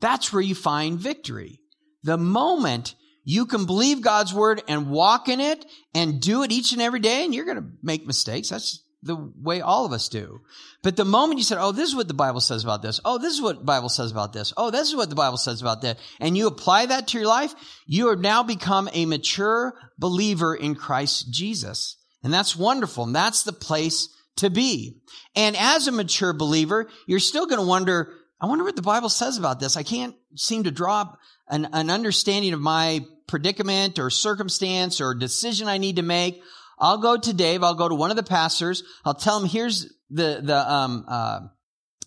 That's 0.00 0.32
where 0.32 0.40
you 0.40 0.54
find 0.54 0.98
victory. 0.98 1.60
The 2.02 2.16
moment 2.16 2.94
you 3.24 3.44
can 3.44 3.66
believe 3.66 4.00
God's 4.00 4.32
word 4.32 4.62
and 4.68 4.90
walk 4.90 5.28
in 5.28 5.38
it 5.38 5.66
and 5.94 6.18
do 6.18 6.42
it 6.44 6.50
each 6.50 6.72
and 6.72 6.80
every 6.80 7.00
day, 7.00 7.22
and 7.24 7.34
you're 7.34 7.44
going 7.44 7.58
to 7.58 7.68
make 7.82 8.06
mistakes. 8.06 8.48
That's 8.48 8.82
the 9.02 9.16
way 9.38 9.60
all 9.60 9.84
of 9.84 9.92
us 9.92 10.08
do. 10.08 10.40
But 10.82 10.96
the 10.96 11.04
moment 11.04 11.38
you 11.38 11.44
said, 11.44 11.58
Oh, 11.60 11.72
this 11.72 11.90
is 11.90 11.94
what 11.94 12.08
the 12.08 12.14
Bible 12.14 12.40
says 12.40 12.64
about 12.64 12.80
this. 12.80 13.00
Oh, 13.04 13.18
this 13.18 13.34
is 13.34 13.42
what 13.42 13.58
the 13.58 13.64
Bible 13.64 13.90
says 13.90 14.10
about 14.10 14.32
this. 14.32 14.54
Oh, 14.56 14.70
this 14.70 14.88
is 14.88 14.96
what 14.96 15.10
the 15.10 15.14
Bible 15.14 15.36
says 15.36 15.60
about 15.60 15.82
that. 15.82 15.98
And 16.20 16.38
you 16.38 16.46
apply 16.46 16.86
that 16.86 17.08
to 17.08 17.18
your 17.18 17.26
life, 17.26 17.54
you 17.86 18.08
have 18.08 18.20
now 18.20 18.42
become 18.42 18.88
a 18.94 19.04
mature 19.04 19.74
believer 19.98 20.54
in 20.54 20.74
Christ 20.74 21.30
Jesus. 21.30 21.98
And 22.22 22.32
that's 22.32 22.56
wonderful. 22.56 23.04
And 23.04 23.14
that's 23.14 23.42
the 23.42 23.52
place 23.52 24.08
to 24.36 24.50
be. 24.50 24.98
And 25.36 25.56
as 25.56 25.86
a 25.86 25.92
mature 25.92 26.32
believer, 26.32 26.88
you're 27.06 27.20
still 27.20 27.46
going 27.46 27.60
to 27.60 27.66
wonder, 27.66 28.12
I 28.40 28.46
wonder 28.46 28.64
what 28.64 28.76
the 28.76 28.82
Bible 28.82 29.08
says 29.08 29.38
about 29.38 29.60
this. 29.60 29.76
I 29.76 29.82
can't 29.82 30.14
seem 30.36 30.64
to 30.64 30.70
draw 30.70 31.14
an, 31.48 31.68
an 31.72 31.90
understanding 31.90 32.52
of 32.52 32.60
my 32.60 33.04
predicament 33.26 33.98
or 33.98 34.10
circumstance 34.10 35.00
or 35.00 35.14
decision 35.14 35.68
I 35.68 35.78
need 35.78 35.96
to 35.96 36.02
make. 36.02 36.42
I'll 36.78 36.98
go 36.98 37.16
to 37.16 37.32
Dave. 37.32 37.62
I'll 37.62 37.74
go 37.74 37.88
to 37.88 37.94
one 37.94 38.10
of 38.10 38.16
the 38.16 38.22
pastors. 38.22 38.82
I'll 39.04 39.14
tell 39.14 39.40
him, 39.40 39.48
here's 39.48 39.92
the, 40.10 40.40
the, 40.42 40.72
um, 40.72 41.04
uh, 41.08 41.40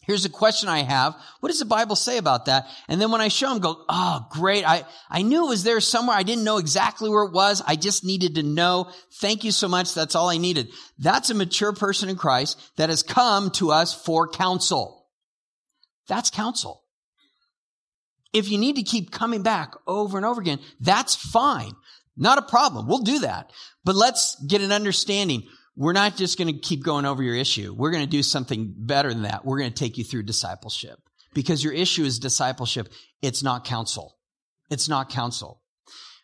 here's 0.07 0.25
a 0.25 0.29
question 0.29 0.69
I 0.69 0.79
have. 0.79 1.15
What 1.41 1.49
does 1.49 1.59
the 1.59 1.65
Bible 1.65 1.95
say 1.95 2.17
about 2.17 2.45
that? 2.45 2.65
And 2.87 2.99
then 2.99 3.11
when 3.11 3.21
I 3.21 3.27
show 3.27 3.51
him, 3.51 3.59
go, 3.59 3.83
oh, 3.87 4.25
great. 4.31 4.67
I, 4.67 4.85
I 5.09 5.21
knew 5.21 5.45
it 5.45 5.49
was 5.49 5.63
there 5.63 5.79
somewhere. 5.81 6.17
I 6.17 6.23
didn't 6.23 6.45
know 6.45 6.57
exactly 6.57 7.09
where 7.09 7.25
it 7.25 7.33
was. 7.33 7.61
I 7.67 7.75
just 7.75 8.03
needed 8.03 8.35
to 8.35 8.43
know. 8.43 8.89
Thank 9.15 9.43
you 9.43 9.51
so 9.51 9.67
much. 9.67 9.93
That's 9.93 10.15
all 10.15 10.29
I 10.29 10.37
needed. 10.37 10.69
That's 10.97 11.29
a 11.29 11.35
mature 11.35 11.73
person 11.73 12.09
in 12.09 12.15
Christ 12.15 12.59
that 12.77 12.89
has 12.89 13.03
come 13.03 13.51
to 13.51 13.71
us 13.71 13.93
for 13.93 14.27
counsel. 14.27 15.05
That's 16.07 16.31
counsel. 16.31 16.83
If 18.33 18.49
you 18.49 18.57
need 18.57 18.77
to 18.77 18.83
keep 18.83 19.11
coming 19.11 19.43
back 19.43 19.73
over 19.85 20.17
and 20.17 20.25
over 20.25 20.41
again, 20.41 20.59
that's 20.79 21.15
fine. 21.15 21.73
Not 22.15 22.37
a 22.37 22.43
problem. 22.43 22.87
We'll 22.87 22.99
do 22.99 23.19
that. 23.19 23.51
But 23.83 23.95
let's 23.95 24.43
get 24.45 24.61
an 24.61 24.71
understanding. 24.71 25.43
We're 25.77 25.93
not 25.93 26.17
just 26.17 26.39
going 26.39 26.51
to 26.51 26.59
keep 26.59 26.83
going 26.83 27.05
over 27.05 27.21
your 27.21 27.35
issue. 27.35 27.71
We're 27.71 27.91
going 27.91 28.03
to 28.03 28.09
do 28.09 28.23
something 28.23 28.73
better 28.75 29.13
than 29.13 29.21
that. 29.21 29.45
We're 29.45 29.59
going 29.59 29.71
to 29.71 29.79
take 29.79 29.99
you 29.99 30.03
through 30.03 30.23
discipleship 30.23 30.99
because 31.35 31.63
your 31.63 31.71
issue 31.71 32.03
is 32.03 32.17
discipleship. 32.17 32.91
It's 33.21 33.43
not 33.43 33.63
counsel. 33.63 34.17
It's 34.71 34.89
not 34.89 35.09
counsel. 35.09 35.61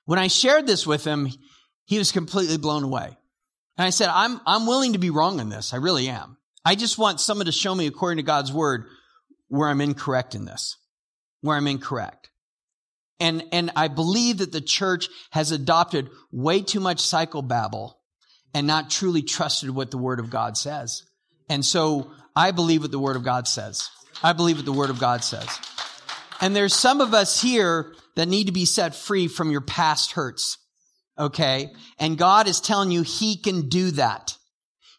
When 0.05 0.17
I 0.17 0.27
shared 0.27 0.65
this 0.65 0.87
with 0.87 1.05
him, 1.05 1.29
he 1.85 1.99
was 1.99 2.11
completely 2.11 2.57
blown 2.57 2.83
away. 2.83 3.15
And 3.77 3.85
I 3.85 3.91
said, 3.91 4.09
I'm, 4.09 4.41
I'm 4.47 4.65
willing 4.65 4.93
to 4.93 4.99
be 4.99 5.11
wrong 5.11 5.39
in 5.39 5.49
this. 5.49 5.71
I 5.71 5.77
really 5.77 6.09
am. 6.09 6.37
I 6.65 6.73
just 6.73 6.97
want 6.97 7.21
someone 7.21 7.45
to 7.45 7.51
show 7.51 7.75
me 7.75 7.85
according 7.85 8.17
to 8.17 8.23
God's 8.23 8.51
word 8.51 8.85
where 9.49 9.69
I'm 9.69 9.81
incorrect 9.81 10.33
in 10.33 10.45
this, 10.45 10.77
where 11.41 11.55
I'm 11.55 11.67
incorrect. 11.67 12.31
And, 13.19 13.43
and 13.51 13.69
I 13.75 13.87
believe 13.87 14.39
that 14.39 14.51
the 14.51 14.61
church 14.61 15.09
has 15.29 15.51
adopted 15.51 16.09
way 16.31 16.61
too 16.61 16.79
much 16.79 16.97
psychobabble 16.97 17.93
and 18.53 18.67
not 18.67 18.89
truly 18.89 19.21
trusted 19.21 19.69
what 19.69 19.91
the 19.91 19.97
word 19.97 20.19
of 20.19 20.29
God 20.29 20.57
says. 20.57 21.03
And 21.49 21.65
so 21.65 22.11
I 22.35 22.51
believe 22.51 22.81
what 22.81 22.91
the 22.91 22.99
word 22.99 23.15
of 23.15 23.23
God 23.23 23.47
says. 23.47 23.89
I 24.23 24.33
believe 24.33 24.57
what 24.57 24.65
the 24.65 24.73
word 24.73 24.89
of 24.89 24.99
God 24.99 25.23
says. 25.23 25.47
And 26.39 26.55
there's 26.55 26.73
some 26.73 27.01
of 27.01 27.13
us 27.13 27.41
here 27.41 27.93
that 28.15 28.27
need 28.27 28.45
to 28.45 28.51
be 28.51 28.65
set 28.65 28.95
free 28.95 29.27
from 29.27 29.51
your 29.51 29.61
past 29.61 30.11
hurts. 30.11 30.57
Okay. 31.17 31.71
And 31.99 32.17
God 32.17 32.47
is 32.47 32.59
telling 32.59 32.91
you 32.91 33.03
he 33.03 33.37
can 33.37 33.69
do 33.69 33.91
that. 33.91 34.37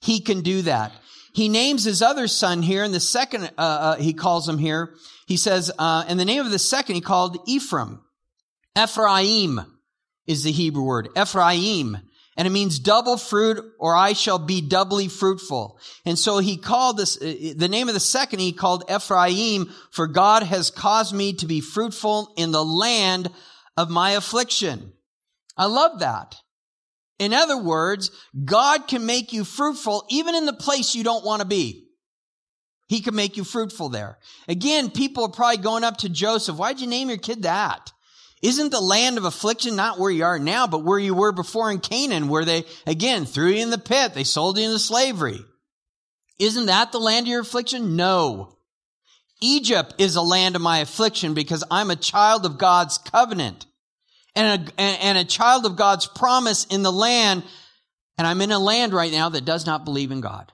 He 0.01 0.21
can 0.21 0.43
do 0.43 0.63
that. 0.63 0.93
He 1.35 1.49
names 1.49 1.85
his 1.85 2.03
other 2.03 2.29
son 2.29 2.63
here 2.63 2.85
in 2.85 2.93
the 2.93 3.01
second, 3.01 3.45
uh, 3.59 3.61
uh, 3.61 3.97
he 3.97 4.13
calls 4.13 4.49
him 4.49 4.59
here. 4.59 4.95
He 5.27 5.37
says, 5.37 5.73
uh, 5.79 6.05
in 6.09 6.17
the 6.17 6.25
name 6.25 6.45
of 6.45 6.53
the 6.53 6.59
second, 6.59 6.95
he 6.95 7.01
called 7.01 7.39
Ephraim. 7.47 8.01
Ephraim 8.79 9.61
is 10.27 10.45
the 10.45 10.53
Hebrew 10.53 10.85
word. 10.85 11.09
Ephraim. 11.17 11.99
And 12.37 12.47
it 12.47 12.51
means 12.51 12.79
double 12.79 13.17
fruit 13.17 13.65
or 13.79 13.97
I 13.97 14.13
shall 14.13 14.39
be 14.39 14.61
doubly 14.61 15.09
fruitful. 15.09 15.79
And 16.05 16.19
so 16.19 16.39
he 16.39 16.57
called 16.57 16.97
this, 16.97 17.17
uh, 17.17 17.55
the 17.57 17.69
name 17.69 17.89
of 17.89 17.95
the 17.95 18.01
second 18.01 18.41
he 18.41 18.53
called 18.53 18.91
Ephraim, 18.91 19.71
for 19.91 20.07
God 20.07 20.43
has 20.43 20.71
caused 20.71 21.15
me 21.15 21.35
to 21.35 21.47
be 21.47 21.61
fruitful 21.61 22.33
in 22.37 22.51
the 22.51 22.65
land 22.65 23.31
of 23.77 23.91
my 23.91 24.13
affliction. 24.13 24.93
I 25.57 25.67
love 25.67 26.01
that. 26.01 26.37
In 27.19 27.33
other 27.33 27.57
words, 27.57 28.11
God 28.45 28.89
can 28.89 29.07
make 29.07 29.33
you 29.33 29.45
fruitful 29.45 30.05
even 30.11 30.35
in 30.35 30.47
the 30.47 30.53
place 30.53 30.95
you 30.95 31.05
don't 31.05 31.25
want 31.25 31.41
to 31.41 31.47
be. 31.47 31.89
He 32.89 33.01
can 33.01 33.15
make 33.15 33.37
you 33.37 33.45
fruitful 33.45 33.89
there. 33.89 34.19
Again, 34.49 34.91
people 34.91 35.25
are 35.25 35.31
probably 35.31 35.59
going 35.59 35.85
up 35.85 35.99
to 35.99 36.09
Joseph. 36.09 36.57
Why'd 36.57 36.81
you 36.81 36.87
name 36.87 37.09
your 37.09 37.19
kid 37.19 37.45
that? 37.45 37.93
Isn't 38.45 38.73
the 38.73 38.81
land 38.81 39.17
of 39.17 39.25
affliction 39.25 39.75
not 39.75 39.99
where 39.99 40.11
you 40.11 40.23
are 40.23 40.39
now, 40.39 40.67
but 40.67 40.85
where 40.85 40.99
you 40.99 41.15
were 41.15 41.33
before 41.33 41.71
in 41.71 41.81
Canaan, 41.81 42.29
where 42.29 42.45
they, 42.45 42.65
again, 42.87 43.25
threw 43.25 43.49
you 43.49 43.63
in 43.63 43.71
the 43.71 43.79
pit, 43.79 44.13
they 44.13 44.23
sold 44.23 44.59
you 44.59 44.65
into 44.65 44.79
slavery? 44.79 45.41
Isn't 46.39 46.67
that 46.67 46.93
the 46.93 46.99
land 46.99 47.25
of 47.25 47.31
your 47.31 47.41
affliction? 47.41 47.97
No. 47.97 48.59
Egypt 49.41 49.95
is 49.97 50.17
a 50.17 50.23
land 50.23 50.57
of 50.57 50.63
my 50.63 50.81
affliction 50.81 51.33
because 51.33 51.65
I'm 51.71 51.91
a 51.91 51.97
child 51.97 52.45
of 52.45 52.59
God's 52.59 52.99
covenant 52.99 53.65
and 54.37 54.71
a, 54.77 54.81
and 54.83 55.17
a 55.17 55.25
child 55.25 55.65
of 55.65 55.77
God's 55.77 56.07
promise 56.07 56.67
in 56.67 56.83
the 56.83 56.93
land. 56.93 57.45
And 58.19 58.27
I'm 58.27 58.43
in 58.43 58.53
a 58.53 58.59
land 58.59 58.93
right 58.93 59.11
now 59.11 59.31
that 59.31 59.47
does 59.47 59.65
not 59.65 59.87
believe 59.87 60.13
in 60.13 60.21
God. 60.21 60.53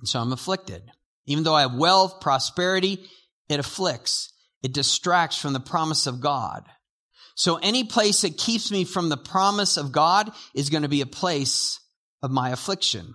And 0.00 0.08
so 0.08 0.18
I'm 0.18 0.32
afflicted. 0.32 0.82
Even 1.26 1.44
though 1.44 1.54
I 1.54 1.60
have 1.60 1.74
wealth, 1.74 2.20
prosperity, 2.20 3.08
it 3.48 3.60
afflicts. 3.60 4.32
It 4.64 4.72
distracts 4.72 5.36
from 5.36 5.52
the 5.52 5.60
promise 5.60 6.06
of 6.06 6.22
God. 6.22 6.64
So 7.36 7.56
any 7.56 7.84
place 7.84 8.22
that 8.22 8.38
keeps 8.38 8.70
me 8.70 8.84
from 8.84 9.10
the 9.10 9.18
promise 9.18 9.76
of 9.76 9.92
God 9.92 10.32
is 10.54 10.70
going 10.70 10.84
to 10.84 10.88
be 10.88 11.02
a 11.02 11.06
place 11.06 11.80
of 12.22 12.30
my 12.30 12.48
affliction. 12.48 13.12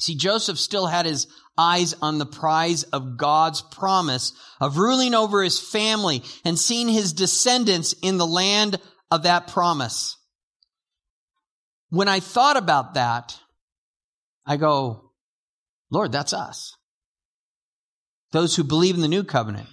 See, 0.00 0.16
Joseph 0.16 0.58
still 0.58 0.86
had 0.86 1.04
his 1.04 1.26
eyes 1.58 1.94
on 2.00 2.16
the 2.16 2.24
prize 2.24 2.84
of 2.84 3.18
God's 3.18 3.60
promise 3.60 4.32
of 4.58 4.78
ruling 4.78 5.14
over 5.14 5.42
his 5.42 5.60
family 5.60 6.22
and 6.46 6.58
seeing 6.58 6.88
his 6.88 7.12
descendants 7.12 7.94
in 8.02 8.16
the 8.16 8.26
land 8.26 8.80
of 9.10 9.24
that 9.24 9.48
promise. 9.48 10.16
When 11.90 12.08
I 12.08 12.20
thought 12.20 12.56
about 12.56 12.94
that, 12.94 13.38
I 14.46 14.56
go, 14.56 15.10
Lord, 15.90 16.10
that's 16.10 16.32
us. 16.32 16.74
Those 18.32 18.56
who 18.56 18.64
believe 18.64 18.94
in 18.94 19.02
the 19.02 19.08
new 19.08 19.24
covenant 19.24 19.68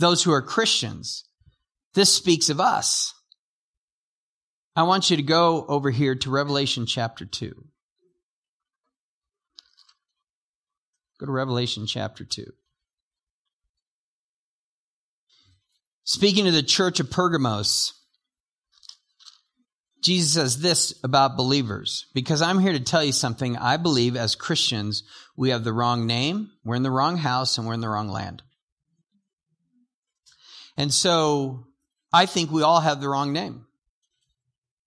those 0.00 0.22
who 0.22 0.32
are 0.32 0.42
Christians. 0.42 1.24
This 1.94 2.12
speaks 2.12 2.48
of 2.48 2.58
us. 2.58 3.14
I 4.74 4.84
want 4.84 5.10
you 5.10 5.16
to 5.16 5.22
go 5.22 5.66
over 5.68 5.90
here 5.90 6.14
to 6.14 6.30
Revelation 6.30 6.86
chapter 6.86 7.26
2. 7.26 7.52
Go 11.18 11.26
to 11.26 11.32
Revelation 11.32 11.86
chapter 11.86 12.24
2. 12.24 12.46
Speaking 16.04 16.46
to 16.46 16.50
the 16.50 16.62
church 16.62 16.98
of 16.98 17.10
Pergamos, 17.10 17.92
Jesus 20.02 20.32
says 20.32 20.60
this 20.60 20.98
about 21.04 21.36
believers 21.36 22.06
because 22.14 22.40
I'm 22.40 22.58
here 22.58 22.72
to 22.72 22.80
tell 22.80 23.04
you 23.04 23.12
something. 23.12 23.58
I 23.58 23.76
believe 23.76 24.16
as 24.16 24.34
Christians, 24.34 25.02
we 25.36 25.50
have 25.50 25.62
the 25.62 25.74
wrong 25.74 26.06
name, 26.06 26.52
we're 26.64 26.76
in 26.76 26.82
the 26.82 26.90
wrong 26.90 27.18
house, 27.18 27.58
and 27.58 27.66
we're 27.66 27.74
in 27.74 27.80
the 27.80 27.88
wrong 27.88 28.08
land. 28.08 28.42
And 30.76 30.92
so 30.92 31.66
I 32.12 32.26
think 32.26 32.50
we 32.50 32.62
all 32.62 32.80
have 32.80 33.00
the 33.00 33.08
wrong 33.08 33.32
name. 33.32 33.66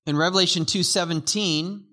In 0.06 0.18
Revelation 0.18 0.66
2:17, 0.66 1.86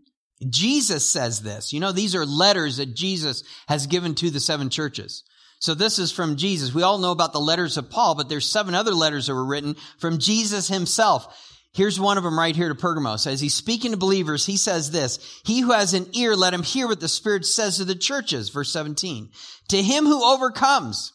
Jesus 0.48 1.08
says 1.08 1.42
this. 1.42 1.72
You 1.72 1.80
know, 1.80 1.92
these 1.92 2.14
are 2.14 2.26
letters 2.26 2.78
that 2.78 2.94
Jesus 2.94 3.44
has 3.68 3.86
given 3.86 4.14
to 4.16 4.30
the 4.30 4.40
seven 4.40 4.70
churches. 4.70 5.22
So 5.60 5.74
this 5.74 5.98
is 5.98 6.10
from 6.10 6.36
Jesus. 6.36 6.72
We 6.72 6.82
all 6.82 6.98
know 6.98 7.12
about 7.12 7.34
the 7.34 7.40
letters 7.40 7.76
of 7.76 7.90
Paul, 7.90 8.14
but 8.14 8.30
there's 8.30 8.50
seven 8.50 8.74
other 8.74 8.94
letters 8.94 9.26
that 9.26 9.34
were 9.34 9.44
written 9.44 9.76
from 9.98 10.18
Jesus 10.18 10.68
himself. 10.68 11.36
Here's 11.72 12.00
one 12.00 12.18
of 12.18 12.24
them 12.24 12.38
right 12.38 12.56
here 12.56 12.70
to 12.70 12.74
Pergamos. 12.74 13.26
As 13.26 13.40
he's 13.40 13.54
speaking 13.54 13.92
to 13.92 13.96
believers, 13.96 14.46
he 14.46 14.56
says 14.56 14.90
this, 14.90 15.40
He 15.44 15.60
who 15.60 15.72
has 15.72 15.94
an 15.94 16.08
ear, 16.14 16.34
let 16.34 16.54
him 16.54 16.62
hear 16.62 16.88
what 16.88 16.98
the 16.98 17.08
Spirit 17.08 17.44
says 17.44 17.76
to 17.76 17.84
the 17.84 17.94
churches. 17.94 18.48
Verse 18.48 18.72
17. 18.72 19.28
To 19.68 19.82
him 19.82 20.04
who 20.04 20.24
overcomes, 20.24 21.12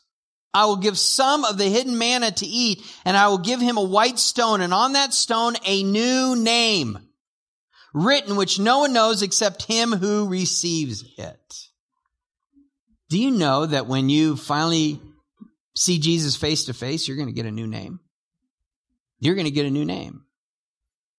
I 0.56 0.68
will 0.68 0.78
give 0.78 0.98
some 0.98 1.44
of 1.44 1.58
the 1.58 1.66
hidden 1.66 1.98
manna 1.98 2.32
to 2.32 2.46
eat, 2.46 2.82
and 3.04 3.18
I 3.18 3.28
will 3.28 3.40
give 3.40 3.60
him 3.60 3.76
a 3.76 3.84
white 3.84 4.18
stone, 4.18 4.62
and 4.62 4.74
on 4.74 4.94
that 4.94 5.14
stone 5.14 5.56
a 5.66 5.84
new 5.84 6.34
name 6.38 6.98
written, 7.94 8.38
which 8.38 8.58
no 8.58 8.80
one 8.80 8.94
knows 8.94 9.22
except 9.22 9.64
him 9.64 9.92
who 9.92 10.30
receives 10.30 11.04
it. 11.18 11.56
Do 13.10 13.20
you 13.20 13.32
know 13.32 13.66
that 13.66 13.88
when 13.88 14.08
you 14.08 14.38
finally 14.38 15.02
see 15.76 16.00
Jesus 16.00 16.38
face 16.38 16.64
to 16.66 16.74
face, 16.74 17.06
you're 17.06 17.18
going 17.18 17.28
to 17.28 17.34
get 17.34 17.46
a 17.46 17.52
new 17.52 17.68
name? 17.68 18.00
You're 19.20 19.36
going 19.36 19.46
to 19.46 19.52
get 19.52 19.66
a 19.66 19.72
new 19.72 19.86
name. 19.86 20.24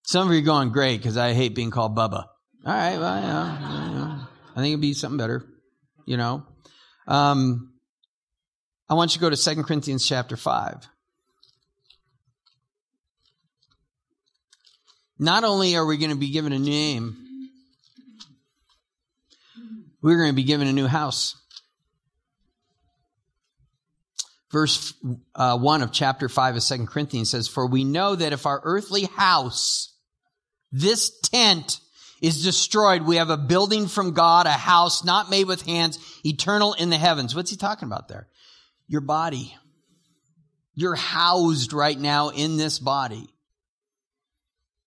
Some 0.05 0.29
of 0.29 0.33
you 0.33 0.41
are 0.41 0.45
going, 0.45 0.71
great, 0.71 0.97
because 0.97 1.19
I 1.19 1.35
hate 1.35 1.55
being 1.55 1.71
called 1.71 1.95
Bubba. 1.95 2.25
All 2.25 2.73
right, 2.73 2.99
well, 2.99 3.21
yeah, 3.21 4.25
I 4.53 4.55
think 4.57 4.69
it'd 4.69 4.81
be 4.81 4.95
something 4.95 5.19
better, 5.19 5.45
you 6.07 6.17
know. 6.17 6.47
Um, 7.07 7.75
I 8.89 8.95
want 8.95 9.13
you 9.13 9.15
to 9.15 9.21
go 9.21 9.31
to 9.31 9.55
2 9.55 9.63
Corinthians 9.65 10.07
chapter 10.07 10.37
5. 10.37 10.89
Not 15.19 15.45
only 15.45 15.77
are 15.77 15.85
we 15.85 15.97
going 15.97 16.11
to 16.11 16.17
be 16.17 16.31
given 16.31 16.53
a 16.53 16.59
name, 16.59 17.17
we're 20.03 20.19
going 20.19 20.31
to 20.31 20.37
be 20.37 20.45
given 20.45 20.69
a 20.69 20.73
new 20.73 20.87
house. 20.87 21.35
Verse 24.53 24.95
uh, 25.35 25.59
1 25.59 25.83
of 25.83 25.91
chapter 25.91 26.29
5 26.29 26.57
of 26.57 26.65
2 26.65 26.87
Corinthians 26.87 27.31
says, 27.31 27.49
For 27.49 27.67
we 27.67 27.83
know 27.83 28.15
that 28.15 28.33
if 28.33 28.47
our 28.47 28.61
earthly 28.63 29.05
house, 29.05 29.95
this 30.71 31.19
tent, 31.21 31.81
is 32.23 32.43
destroyed, 32.43 33.03
we 33.03 33.17
have 33.17 33.31
a 33.31 33.37
building 33.37 33.89
from 33.89 34.13
God, 34.13 34.47
a 34.47 34.53
house 34.53 35.05
not 35.05 35.29
made 35.29 35.47
with 35.47 35.63
hands, 35.63 35.99
eternal 36.25 36.73
in 36.75 36.89
the 36.89 36.97
heavens. 36.97 37.35
What's 37.35 37.51
he 37.51 37.57
talking 37.57 37.87
about 37.87 38.09
there? 38.09 38.29
Your 38.89 39.01
body. 39.01 39.57
You're 40.75 40.95
housed 40.95 41.73
right 41.73 41.99
now 41.99 42.29
in 42.29 42.57
this 42.57 42.79
body. 42.79 43.29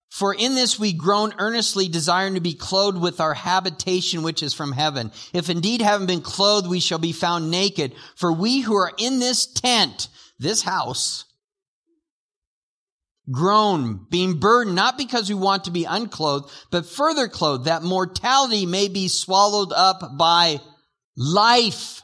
For 0.10 0.34
in 0.34 0.56
this 0.56 0.80
we 0.80 0.94
groan 0.94 1.34
earnestly, 1.38 1.88
desiring 1.88 2.34
to 2.34 2.42
be 2.42 2.54
clothed 2.54 3.00
with 3.00 3.22
our 3.22 3.34
habitation 3.34 4.24
which 4.24 4.44
is 4.44 4.54
from 4.54 4.72
heaven. 4.72 5.12
If 5.34 5.50
indeed 5.50 5.82
having 5.82 6.08
been 6.08 6.22
clothed, 6.22 6.68
we 6.68 6.80
shall 6.80 6.98
be 6.98 7.12
found 7.12 7.52
naked. 7.52 7.94
For 8.16 8.32
we 8.32 8.60
who 8.60 8.76
are 8.76 8.92
in 8.98 9.20
this 9.20 9.46
tent, 9.46 10.10
this 10.40 10.62
house, 10.62 11.26
groan, 13.32 14.08
being 14.10 14.40
burdened, 14.40 14.76
not 14.76 14.98
because 14.98 15.30
we 15.30 15.36
want 15.36 15.66
to 15.66 15.72
be 15.72 15.86
unclothed, 15.86 16.52
but 16.72 16.86
further 16.86 17.28
clothed, 17.28 17.66
that 17.66 17.84
mortality 17.84 18.66
may 18.66 18.88
be 18.88 19.08
swallowed 19.08 19.72
up 19.72 20.18
by 20.18 20.60
life. 21.16 22.02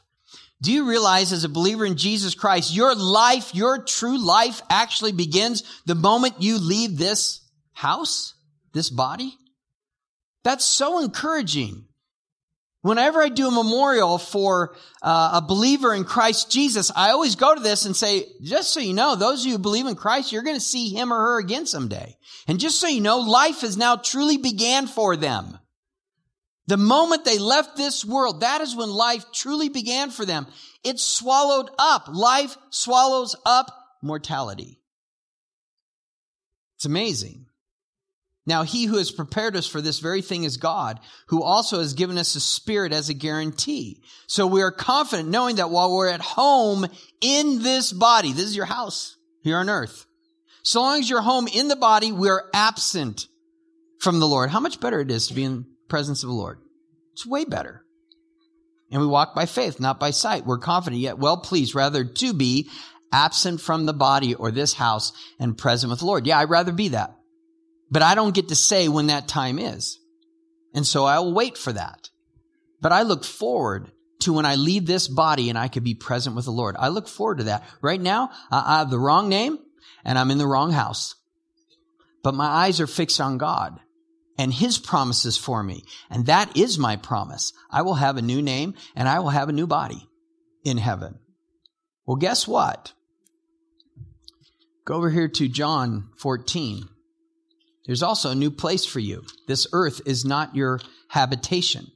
Do 0.61 0.71
you 0.71 0.87
realize 0.87 1.33
as 1.33 1.43
a 1.43 1.49
believer 1.49 1.85
in 1.85 1.97
Jesus 1.97 2.33
Christ, 2.33 2.73
your 2.73 2.95
life, 2.95 3.53
your 3.53 3.83
true 3.83 4.17
life 4.17 4.61
actually 4.69 5.11
begins 5.11 5.63
the 5.85 5.95
moment 5.95 6.41
you 6.41 6.57
leave 6.57 6.97
this 6.97 7.41
house, 7.73 8.33
this 8.73 8.89
body. 8.89 9.37
That's 10.43 10.65
so 10.65 10.99
encouraging. 10.99 11.85
Whenever 12.81 13.21
I 13.21 13.29
do 13.29 13.47
a 13.47 13.51
memorial 13.51 14.19
for 14.19 14.75
uh, 15.01 15.41
a 15.41 15.41
believer 15.41 15.93
in 15.93 16.03
Christ 16.03 16.51
Jesus, 16.51 16.91
I 16.95 17.09
always 17.09 17.35
go 17.35 17.55
to 17.55 17.61
this 17.61 17.85
and 17.85 17.95
say, 17.95 18.27
just 18.43 18.73
so 18.73 18.79
you 18.79 18.93
know, 18.93 19.15
those 19.15 19.41
of 19.41 19.47
you 19.47 19.53
who 19.53 19.59
believe 19.59 19.87
in 19.87 19.95
Christ, 19.95 20.31
you're 20.31 20.43
going 20.43 20.55
to 20.55 20.61
see 20.61 20.89
him 20.89 21.11
or 21.11 21.17
her 21.17 21.39
again 21.39 21.65
someday. 21.65 22.15
And 22.47 22.59
just 22.59 22.79
so 22.79 22.87
you 22.87 23.01
know, 23.01 23.19
life 23.19 23.61
has 23.61 23.75
now 23.75 23.95
truly 23.95 24.37
began 24.37 24.85
for 24.85 25.17
them. 25.17 25.57
The 26.67 26.77
moment 26.77 27.25
they 27.25 27.37
left 27.37 27.77
this 27.77 28.03
world, 28.03 28.41
that 28.41 28.61
is 28.61 28.75
when 28.75 28.89
life 28.89 29.25
truly 29.31 29.69
began 29.69 30.09
for 30.09 30.25
them. 30.25 30.47
It 30.83 30.99
swallowed 30.99 31.69
up. 31.77 32.07
Life 32.11 32.57
swallows 32.71 33.35
up 33.45 33.71
mortality. 34.01 34.79
It's 36.77 36.85
amazing. 36.85 37.45
Now, 38.47 38.63
he 38.63 38.85
who 38.85 38.97
has 38.97 39.11
prepared 39.11 39.55
us 39.55 39.65
for 39.67 39.81
this 39.81 39.99
very 39.99 40.21
thing 40.21 40.43
is 40.43 40.57
God, 40.57 40.99
who 41.27 41.41
also 41.41 41.79
has 41.79 41.95
given 41.95 42.17
us 42.17 42.35
a 42.35 42.39
spirit 42.39 42.93
as 42.93 43.09
a 43.09 43.15
guarantee. 43.15 44.03
So 44.27 44.45
we 44.45 44.61
are 44.61 44.71
confident 44.71 45.29
knowing 45.29 45.55
that 45.55 45.71
while 45.71 45.91
we're 45.91 46.09
at 46.09 46.21
home 46.21 46.85
in 47.21 47.63
this 47.63 47.91
body, 47.91 48.33
this 48.33 48.45
is 48.45 48.55
your 48.55 48.65
house 48.65 49.17
here 49.41 49.57
on 49.57 49.69
earth. 49.69 50.05
So 50.63 50.81
long 50.81 50.99
as 50.99 51.09
you're 51.09 51.21
home 51.21 51.47
in 51.47 51.67
the 51.67 51.75
body, 51.75 52.11
we're 52.11 52.43
absent 52.53 53.27
from 53.99 54.19
the 54.19 54.27
Lord. 54.27 54.51
How 54.51 54.59
much 54.59 54.79
better 54.79 54.99
it 54.99 55.09
is 55.09 55.27
to 55.27 55.33
be 55.33 55.43
in 55.43 55.65
presence 55.87 56.23
of 56.23 56.29
the 56.29 56.35
Lord. 56.35 56.59
It's 57.13 57.25
way 57.25 57.45
better. 57.45 57.85
And 58.91 59.01
we 59.01 59.07
walk 59.07 59.33
by 59.35 59.45
faith, 59.45 59.79
not 59.79 59.99
by 59.99 60.11
sight. 60.11 60.45
We're 60.45 60.57
confident 60.57 61.01
yet 61.01 61.17
well 61.17 61.37
pleased 61.37 61.75
rather 61.75 62.03
to 62.03 62.33
be 62.33 62.69
absent 63.11 63.61
from 63.61 63.85
the 63.85 63.93
body 63.93 64.35
or 64.35 64.51
this 64.51 64.73
house 64.73 65.11
and 65.39 65.57
present 65.57 65.89
with 65.89 65.99
the 65.99 66.05
Lord. 66.05 66.27
Yeah, 66.27 66.39
I'd 66.39 66.49
rather 66.49 66.71
be 66.71 66.89
that. 66.89 67.15
But 67.89 68.01
I 68.01 68.15
don't 68.15 68.35
get 68.35 68.49
to 68.49 68.55
say 68.55 68.87
when 68.87 69.07
that 69.07 69.27
time 69.27 69.59
is. 69.59 69.99
And 70.73 70.85
so 70.85 71.05
I 71.05 71.19
will 71.19 71.33
wait 71.33 71.57
for 71.57 71.71
that. 71.71 72.09
But 72.81 72.91
I 72.91 73.03
look 73.03 73.23
forward 73.23 73.91
to 74.19 74.33
when 74.33 74.45
I 74.45 74.55
leave 74.55 74.85
this 74.85 75.07
body 75.07 75.49
and 75.49 75.57
I 75.57 75.67
could 75.67 75.83
be 75.83 75.95
present 75.95 76.35
with 76.35 76.45
the 76.45 76.51
Lord. 76.51 76.75
I 76.77 76.89
look 76.89 77.07
forward 77.07 77.39
to 77.39 77.43
that. 77.45 77.63
Right 77.81 78.01
now, 78.01 78.31
I 78.51 78.79
have 78.79 78.89
the 78.89 78.99
wrong 78.99 79.29
name 79.29 79.59
and 80.03 80.19
I'm 80.19 80.31
in 80.31 80.37
the 80.37 80.47
wrong 80.47 80.71
house. 80.71 81.15
But 82.23 82.35
my 82.35 82.47
eyes 82.47 82.81
are 82.81 82.87
fixed 82.87 83.21
on 83.21 83.37
God 83.37 83.79
and 84.37 84.53
his 84.53 84.77
promises 84.77 85.37
for 85.37 85.63
me. 85.63 85.83
And 86.09 86.25
that 86.25 86.55
is 86.57 86.77
my 86.77 86.95
promise. 86.95 87.53
I 87.71 87.81
will 87.81 87.95
have 87.95 88.17
a 88.17 88.21
new 88.21 88.41
name 88.41 88.75
and 88.95 89.07
I 89.07 89.19
will 89.19 89.29
have 89.29 89.49
a 89.49 89.53
new 89.53 89.67
body 89.67 90.07
in 90.63 90.77
heaven. 90.77 91.19
Well, 92.05 92.17
guess 92.17 92.47
what? 92.47 92.93
Go 94.85 94.95
over 94.95 95.09
here 95.09 95.27
to 95.27 95.47
John 95.47 96.09
14. 96.17 96.87
There's 97.85 98.03
also 98.03 98.31
a 98.31 98.35
new 98.35 98.51
place 98.51 98.85
for 98.85 98.99
you. 98.99 99.23
This 99.47 99.67
earth 99.73 100.01
is 100.05 100.25
not 100.25 100.55
your 100.55 100.79
habitation. 101.07 101.87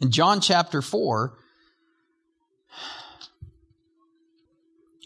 In 0.00 0.10
John 0.10 0.40
chapter 0.40 0.82
4, 0.82 1.36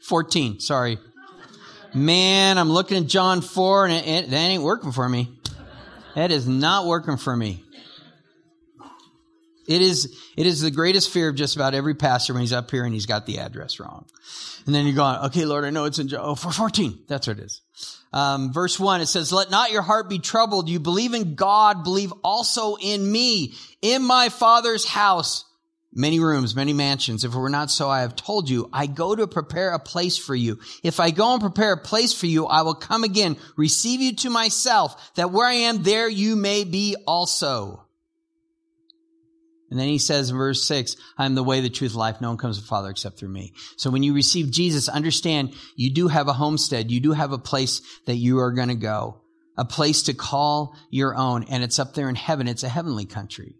14, 0.03 0.61
sorry. 0.61 0.98
Man, 1.92 2.59
I'm 2.59 2.70
looking 2.70 2.98
at 2.98 3.07
John 3.09 3.40
4 3.40 3.87
and 3.87 3.94
it, 3.94 4.07
it, 4.07 4.31
that 4.31 4.37
ain't 4.37 4.62
working 4.62 4.92
for 4.92 5.09
me. 5.09 5.29
That 6.14 6.31
is 6.31 6.46
not 6.46 6.87
working 6.87 7.16
for 7.16 7.37
me. 7.37 7.64
It 9.66 9.83
is, 9.83 10.16
it 10.37 10.46
is 10.46 10.61
the 10.61 10.70
greatest 10.70 11.11
fear 11.11 11.29
of 11.29 11.37
just 11.37 11.55
about 11.55 11.74
every 11.74 11.94
pastor 11.94 12.33
when 12.33 12.40
he's 12.40 12.53
up 12.53 12.70
here 12.70 12.85
and 12.85 12.92
he's 12.92 13.07
got 13.07 13.26
the 13.26 13.38
address 13.38 13.79
wrong. 13.79 14.07
And 14.66 14.74
then 14.74 14.87
you're 14.87 14.96
going, 14.96 15.16
okay, 15.26 15.44
Lord, 15.44 15.64
I 15.64 15.70
know 15.70 15.85
it's 15.85 15.98
in 15.98 16.09
John. 16.09 16.20
Oh, 16.22 16.35
414. 16.35 17.05
That's 17.09 17.26
what 17.26 17.38
it 17.38 17.44
is. 17.44 17.61
Um, 18.12 18.53
verse 18.53 18.79
one, 18.79 19.00
it 19.00 19.07
says, 19.07 19.33
let 19.33 19.50
not 19.50 19.70
your 19.70 19.83
heart 19.83 20.09
be 20.09 20.18
troubled. 20.18 20.68
You 20.68 20.81
believe 20.81 21.14
in 21.14 21.35
God, 21.35 21.85
believe 21.85 22.12
also 22.24 22.76
in 22.76 23.11
me. 23.11 23.55
In 23.81 24.03
my 24.03 24.29
father's 24.29 24.85
house, 24.85 25.44
many 25.92 26.20
rooms, 26.20 26.55
many 26.55 26.72
mansions. 26.72 27.24
If 27.24 27.35
it 27.35 27.38
were 27.38 27.50
not 27.50 27.70
so, 27.70 27.88
I 27.88 28.03
have 28.03 28.16
told 28.16 28.48
you, 28.48 28.68
I 28.72 28.87
go 28.87 29.14
to 29.14 29.26
prepare 29.26 29.72
a 29.72 29.79
place 29.79 30.16
for 30.16 30.35
you. 30.35 30.59
If 30.83 31.00
I 31.00 31.11
go 31.11 31.33
and 31.33 31.40
prepare 31.40 31.72
a 31.72 31.81
place 31.81 32.12
for 32.12 32.26
you, 32.26 32.46
I 32.46 32.62
will 32.62 32.74
come 32.74 33.05
again, 33.05 33.37
receive 33.57 34.00
you 34.00 34.14
to 34.16 34.31
myself, 34.31 35.12
that 35.16 35.33
where 35.33 35.46
I 35.46 35.55
am, 35.55 35.83
there 35.83 36.09
you 36.09 36.37
may 36.37 36.64
be 36.64 36.96
also. 37.07 37.87
And 39.70 39.79
then 39.79 39.87
he 39.87 39.98
says 39.98 40.31
in 40.31 40.37
verse 40.37 40.66
6, 40.66 40.96
I 41.16 41.26
am 41.26 41.37
the 41.37 41.44
way, 41.44 41.61
the 41.61 41.70
truth, 41.70 41.94
life. 41.94 42.20
No 42.20 42.29
one 42.29 42.38
comes 42.38 42.57
to 42.57 42.62
the 42.62 42.68
Father 42.68 42.90
except 42.90 43.18
through 43.18 43.29
me. 43.29 43.53
So 43.76 43.90
when 43.90 44.03
you 44.03 44.14
receive 44.14 44.50
Jesus, 44.50 44.88
understand 44.88 45.55
you 45.76 45.94
do 45.94 46.09
have 46.09 46.26
a 46.26 46.33
homestead. 46.33 46.90
You 46.90 46.98
do 46.98 47.12
have 47.12 47.31
a 47.31 47.38
place 47.38 47.81
that 48.07 48.16
you 48.16 48.40
are 48.40 48.50
going 48.50 48.68
to 48.68 48.74
go, 48.74 49.20
a 49.57 49.64
place 49.64 50.03
to 50.05 50.14
call 50.14 50.74
your 50.90 51.14
own. 51.14 51.44
And 51.44 51.62
it's 51.62 51.79
up 51.79 51.94
there 51.94 52.09
in 52.09 52.16
heaven. 52.16 52.48
It's 52.48 52.64
a 52.64 52.68
heavenly 52.68 53.07
country 53.07 53.59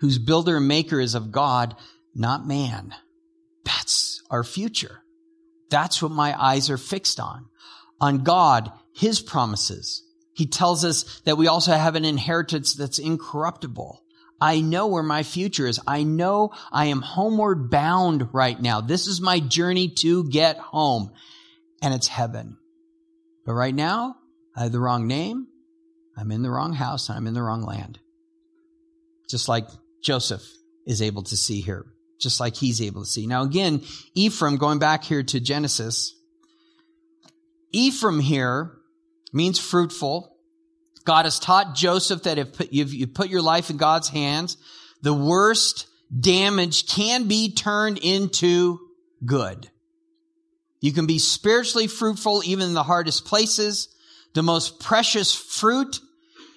whose 0.00 0.18
builder 0.18 0.58
and 0.58 0.68
maker 0.68 1.00
is 1.00 1.14
of 1.14 1.32
God, 1.32 1.76
not 2.14 2.46
man. 2.46 2.94
That's 3.64 4.22
our 4.30 4.44
future. 4.44 5.02
That's 5.70 6.02
what 6.02 6.12
my 6.12 6.40
eyes 6.40 6.70
are 6.70 6.78
fixed 6.78 7.18
on. 7.18 7.46
On 8.00 8.24
God, 8.24 8.70
His 8.94 9.20
promises. 9.20 10.02
He 10.34 10.46
tells 10.46 10.84
us 10.84 11.20
that 11.20 11.38
we 11.38 11.48
also 11.48 11.72
have 11.72 11.96
an 11.96 12.04
inheritance 12.04 12.74
that's 12.74 12.98
incorruptible 12.98 14.02
I 14.40 14.60
know 14.60 14.86
where 14.86 15.02
my 15.02 15.22
future 15.22 15.66
is. 15.66 15.80
I 15.86 16.02
know 16.02 16.52
I 16.70 16.86
am 16.86 17.00
homeward 17.00 17.70
bound 17.70 18.34
right 18.34 18.60
now. 18.60 18.80
This 18.80 19.06
is 19.06 19.20
my 19.20 19.40
journey 19.40 19.88
to 20.00 20.28
get 20.28 20.58
home 20.58 21.12
and 21.82 21.94
it's 21.94 22.08
heaven. 22.08 22.58
But 23.46 23.54
right 23.54 23.74
now, 23.74 24.16
I 24.54 24.64
have 24.64 24.72
the 24.72 24.80
wrong 24.80 25.06
name. 25.06 25.46
I'm 26.16 26.30
in 26.32 26.42
the 26.42 26.50
wrong 26.50 26.74
house 26.74 27.08
and 27.08 27.16
I'm 27.16 27.26
in 27.26 27.34
the 27.34 27.42
wrong 27.42 27.62
land. 27.62 27.98
Just 29.28 29.48
like 29.48 29.68
Joseph 30.02 30.44
is 30.86 31.02
able 31.02 31.22
to 31.24 31.36
see 31.36 31.60
here, 31.60 31.84
just 32.20 32.40
like 32.40 32.56
he's 32.56 32.80
able 32.80 33.02
to 33.02 33.10
see. 33.10 33.26
Now 33.26 33.42
again, 33.42 33.82
Ephraim, 34.14 34.56
going 34.56 34.78
back 34.78 35.04
here 35.04 35.22
to 35.22 35.40
Genesis, 35.40 36.14
Ephraim 37.72 38.20
here 38.20 38.72
means 39.32 39.58
fruitful. 39.58 40.36
God 41.04 41.24
has 41.24 41.38
taught 41.38 41.74
Joseph 41.74 42.24
that 42.24 42.38
if 42.38 42.94
you 42.94 43.06
put 43.06 43.28
your 43.28 43.42
life 43.42 43.70
in 43.70 43.76
God's 43.76 44.08
hands, 44.08 44.56
the 45.02 45.14
worst 45.14 45.86
damage 46.18 46.88
can 46.88 47.28
be 47.28 47.52
turned 47.52 47.98
into 47.98 48.78
good. 49.24 49.70
You 50.80 50.92
can 50.92 51.06
be 51.06 51.18
spiritually 51.18 51.86
fruitful 51.86 52.42
even 52.44 52.66
in 52.66 52.74
the 52.74 52.82
hardest 52.82 53.24
places. 53.24 53.88
The 54.34 54.42
most 54.42 54.78
precious 54.80 55.34
fruit 55.34 56.00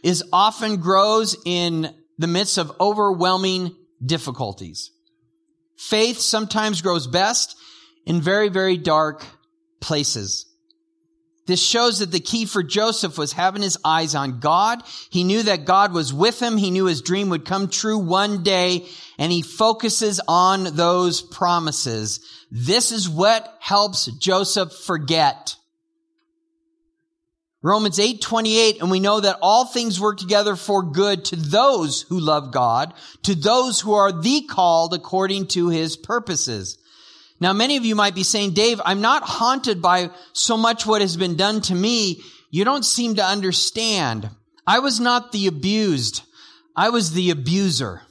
is 0.04 0.23
often 0.32 0.78
grows 0.78 1.36
in 1.45 1.93
the 2.20 2.28
midst 2.28 2.60
of 2.60 2.72
overwhelming 2.80 3.76
difficulties. 4.06 4.92
Faith 5.76 6.20
sometimes 6.20 6.84
grows 6.84 7.08
best 7.08 7.58
in 8.06 8.22
very, 8.22 8.50
very 8.50 8.78
dark 8.78 9.26
places. 9.80 10.46
This 11.48 11.66
shows 11.66 11.98
that 11.98 12.12
the 12.12 12.20
key 12.20 12.46
for 12.46 12.62
Joseph 12.62 13.18
was 13.18 13.34
having 13.34 13.64
his 13.64 13.80
eyes 13.84 14.14
on 14.14 14.40
God. 14.40 14.84
He 15.10 15.24
knew 15.24 15.42
that 15.44 15.66
God 15.66 15.94
was 15.94 16.14
with 16.14 16.40
him. 16.40 16.58
He 16.58 16.70
knew 16.70 16.86
his 16.86 17.02
dream 17.02 17.30
would 17.30 17.46
come 17.46 17.70
true 17.70 17.98
one 17.98 18.44
day 18.44 18.86
and 19.18 19.32
he 19.32 19.42
focuses 19.42 20.22
on 20.28 20.76
those 20.76 21.24
promises. 21.24 22.20
This 22.52 22.92
is 22.92 23.10
what 23.10 23.58
helps 23.62 24.06
Joseph 24.18 24.74
forget. 24.74 25.56
Romans 27.62 28.00
8, 28.00 28.22
28, 28.22 28.80
and 28.80 28.89
we 28.89 29.02
know 29.02 29.19
that 29.19 29.39
all 29.41 29.65
things 29.65 30.00
work 30.00 30.17
together 30.17 30.56
for 30.56 30.82
good 30.82 31.26
to 31.26 31.36
those 31.36 32.04
who 32.04 32.19
love 32.19 32.54
God, 32.54 32.93
to 33.24 33.36
those 33.36 33.82
who 33.82 33.93
are 33.93 34.13
the 34.13 34.43
called 34.43 34.93
according 34.93 35.48
to 35.48 35.67
his 35.67 35.98
purposes. 35.98 36.78
Now, 37.41 37.52
many 37.52 37.76
of 37.76 37.84
you 37.84 37.95
might 37.95 38.15
be 38.15 38.24
saying, 38.24 38.54
Dave, 38.54 38.80
I'm 38.86 39.02
not 39.02 39.24
haunted 39.24 39.82
by 39.82 40.12
so 40.32 40.56
much 40.56 40.86
what 40.86 41.02
has 41.02 41.17
been 41.17 41.36
done 41.36 41.60
to 41.62 41.76
me. 41.76 42.22
You 42.50 42.63
don't 42.63 42.86
seem 42.86 43.15
to 43.15 43.26
understand. 43.26 44.30
I 44.65 44.80
was 44.80 45.02
not 45.02 45.34
the 45.34 45.48
abused. 45.48 46.22
I 46.78 46.89
was 46.89 47.12
the 47.12 47.30
abuser. 47.30 48.02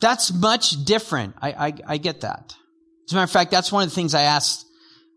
That's 0.00 0.32
much 0.32 0.84
different. 0.84 1.34
I, 1.42 1.50
I, 1.50 1.74
I 1.86 1.96
get 1.98 2.20
that. 2.20 2.54
As 3.06 3.12
a 3.12 3.16
matter 3.16 3.24
of 3.24 3.30
fact, 3.30 3.50
that's 3.50 3.72
one 3.72 3.82
of 3.82 3.88
the 3.88 3.94
things 3.94 4.14
I 4.14 4.22
asked 4.22 4.66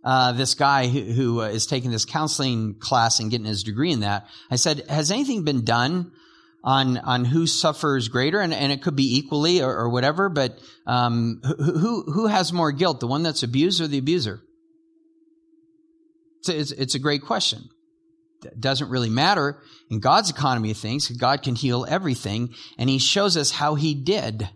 uh, 0.04 0.34
this 0.34 0.54
guy 0.54 0.88
who, 0.88 1.02
who 1.02 1.42
uh, 1.42 1.46
is 1.46 1.66
taking 1.66 1.92
this 1.92 2.06
counseling 2.06 2.76
class 2.76 3.20
and 3.20 3.32
getting 3.32 3.46
his 3.46 3.64
degree 3.64 3.92
in 3.92 4.02
that. 4.02 4.28
I 4.52 4.58
said, 4.58 4.84
"Has 4.90 5.12
anything 5.12 5.44
been 5.44 5.64
done 5.64 6.12
on 6.64 6.98
on 6.98 7.26
who 7.26 7.48
suffers 7.48 8.08
greater?" 8.08 8.40
And, 8.40 8.54
and 8.54 8.72
it 8.72 8.82
could 8.82 8.96
be 8.96 9.18
equally 9.18 9.62
or, 9.62 9.76
or 9.76 9.90
whatever. 9.90 10.30
But 10.30 10.60
um, 10.86 11.42
who 11.44 12.04
who 12.04 12.28
has 12.28 12.52
more 12.52 12.72
guilt, 12.72 13.00
the 13.00 13.08
one 13.08 13.24
that's 13.24 13.44
abused 13.44 13.82
or 13.82 13.88
the 13.88 13.98
abuser? 13.98 14.42
It's, 16.40 16.50
it's, 16.50 16.72
it's 16.72 16.96
a 16.96 17.00
great 17.00 17.22
question. 17.22 17.70
It 18.44 18.60
doesn't 18.60 18.90
really 18.90 19.10
matter 19.10 19.62
in 19.90 20.02
God's 20.02 20.30
economy 20.30 20.72
of 20.72 20.78
things. 20.78 21.08
God 21.08 21.42
can 21.42 21.56
heal 21.56 21.86
everything, 21.88 22.54
and 22.78 22.90
He 22.90 23.00
shows 23.00 23.38
us 23.38 23.52
how 23.52 23.76
He 23.76 23.94
did 23.94 24.50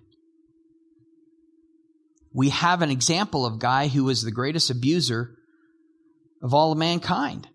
we 2.38 2.50
have 2.50 2.84
an 2.84 2.92
example 2.92 3.48
of 3.48 3.58
guy 3.58 3.88
who 3.88 4.04
was 4.04 4.22
the 4.22 4.32
greatest 4.32 4.70
abuser 4.70 5.37
of 6.42 6.54
all 6.54 6.72
of 6.72 6.78
mankind. 6.78 7.48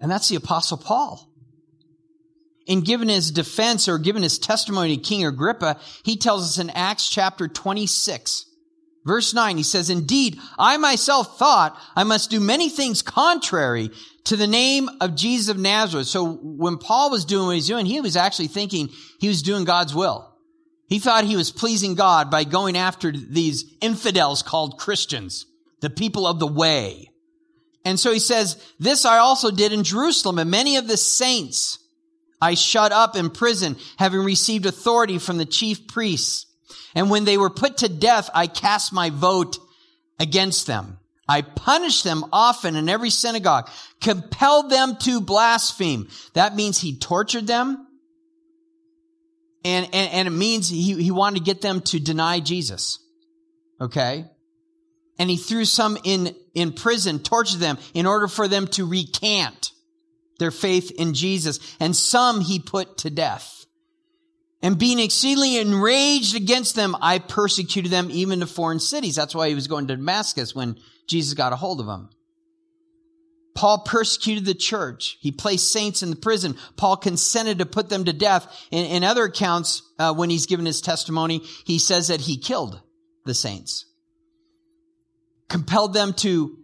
And 0.00 0.10
that's 0.10 0.28
the 0.28 0.36
apostle 0.36 0.76
Paul. 0.76 1.32
In 2.66 2.80
giving 2.80 3.08
his 3.08 3.30
defense 3.30 3.88
or 3.88 3.98
giving 3.98 4.22
his 4.22 4.38
testimony 4.38 4.96
to 4.96 5.02
King 5.02 5.24
Agrippa, 5.24 5.78
he 6.04 6.16
tells 6.16 6.42
us 6.42 6.58
in 6.58 6.70
Acts 6.70 7.08
chapter 7.08 7.46
26, 7.46 8.44
verse 9.04 9.32
9, 9.32 9.56
he 9.56 9.62
says, 9.62 9.88
Indeed, 9.88 10.38
I 10.58 10.76
myself 10.76 11.38
thought 11.38 11.80
I 11.94 12.02
must 12.02 12.30
do 12.30 12.40
many 12.40 12.68
things 12.68 13.02
contrary 13.02 13.90
to 14.24 14.36
the 14.36 14.48
name 14.48 14.90
of 15.00 15.14
Jesus 15.14 15.48
of 15.48 15.58
Nazareth. 15.58 16.08
So 16.08 16.32
when 16.42 16.78
Paul 16.78 17.10
was 17.10 17.24
doing 17.24 17.46
what 17.46 17.54
he's 17.54 17.68
doing, 17.68 17.86
he 17.86 18.00
was 18.00 18.16
actually 18.16 18.48
thinking 18.48 18.90
he 19.20 19.28
was 19.28 19.42
doing 19.42 19.64
God's 19.64 19.94
will. 19.94 20.36
He 20.88 20.98
thought 20.98 21.24
he 21.24 21.36
was 21.36 21.52
pleasing 21.52 21.94
God 21.94 22.30
by 22.30 22.44
going 22.44 22.76
after 22.76 23.12
these 23.12 23.64
infidels 23.80 24.42
called 24.42 24.78
Christians, 24.78 25.46
the 25.80 25.90
people 25.90 26.26
of 26.26 26.38
the 26.40 26.46
way. 26.46 27.10
And 27.86 28.00
so 28.00 28.12
he 28.12 28.18
says, 28.18 28.60
this 28.80 29.04
I 29.04 29.18
also 29.18 29.52
did 29.52 29.72
in 29.72 29.84
Jerusalem 29.84 30.40
and 30.40 30.50
many 30.50 30.76
of 30.76 30.88
the 30.88 30.96
saints 30.96 31.78
I 32.42 32.54
shut 32.54 32.90
up 32.90 33.14
in 33.14 33.30
prison, 33.30 33.76
having 33.96 34.24
received 34.24 34.66
authority 34.66 35.18
from 35.18 35.38
the 35.38 35.46
chief 35.46 35.86
priests. 35.86 36.46
And 36.96 37.10
when 37.10 37.24
they 37.24 37.38
were 37.38 37.48
put 37.48 37.78
to 37.78 37.88
death, 37.88 38.28
I 38.34 38.48
cast 38.48 38.92
my 38.92 39.10
vote 39.10 39.58
against 40.18 40.66
them. 40.66 40.98
I 41.28 41.42
punished 41.42 42.02
them 42.02 42.24
often 42.32 42.74
in 42.74 42.88
every 42.88 43.10
synagogue, 43.10 43.70
compelled 44.00 44.68
them 44.68 44.96
to 45.02 45.20
blaspheme. 45.20 46.08
That 46.34 46.56
means 46.56 46.80
he 46.80 46.98
tortured 46.98 47.46
them 47.46 47.86
and, 49.64 49.86
and, 49.92 50.12
and 50.12 50.28
it 50.28 50.32
means 50.32 50.68
he, 50.68 51.00
he 51.00 51.12
wanted 51.12 51.38
to 51.38 51.44
get 51.44 51.60
them 51.60 51.82
to 51.82 52.00
deny 52.00 52.40
Jesus. 52.40 52.98
Okay? 53.80 54.24
And 55.18 55.30
he 55.30 55.36
threw 55.36 55.64
some 55.64 55.96
in, 56.04 56.34
in 56.54 56.72
prison, 56.72 57.20
tortured 57.20 57.60
them 57.60 57.78
in 57.94 58.06
order 58.06 58.28
for 58.28 58.48
them 58.48 58.66
to 58.68 58.86
recant 58.86 59.72
their 60.38 60.50
faith 60.50 60.90
in 60.90 61.14
Jesus. 61.14 61.58
And 61.80 61.96
some 61.96 62.40
he 62.40 62.58
put 62.58 62.98
to 62.98 63.10
death. 63.10 63.66
And 64.62 64.78
being 64.78 64.98
exceedingly 64.98 65.58
enraged 65.58 66.34
against 66.34 66.74
them, 66.74 66.96
I 67.00 67.18
persecuted 67.18 67.92
them 67.92 68.08
even 68.10 68.40
to 68.40 68.46
foreign 68.46 68.80
cities. 68.80 69.14
That's 69.14 69.34
why 69.34 69.48
he 69.48 69.54
was 69.54 69.68
going 69.68 69.86
to 69.86 69.96
Damascus 69.96 70.54
when 70.54 70.78
Jesus 71.06 71.34
got 71.34 71.52
a 71.52 71.56
hold 71.56 71.80
of 71.80 71.86
him. 71.86 72.08
Paul 73.54 73.78
persecuted 73.78 74.44
the 74.44 74.54
church. 74.54 75.16
He 75.20 75.32
placed 75.32 75.72
saints 75.72 76.02
in 76.02 76.10
the 76.10 76.16
prison. 76.16 76.56
Paul 76.76 76.98
consented 76.98 77.58
to 77.58 77.66
put 77.66 77.88
them 77.88 78.04
to 78.04 78.12
death. 78.12 78.46
In, 78.70 78.84
in 78.84 79.04
other 79.04 79.24
accounts, 79.24 79.82
uh, 79.98 80.12
when 80.12 80.30
he's 80.30 80.46
given 80.46 80.66
his 80.66 80.82
testimony, 80.82 81.42
he 81.64 81.78
says 81.78 82.08
that 82.08 82.20
he 82.20 82.36
killed 82.36 82.80
the 83.24 83.34
saints, 83.34 83.86
compelled 85.48 85.94
them 85.94 86.12
to 86.14 86.56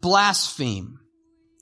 blaspheme, 0.00 0.98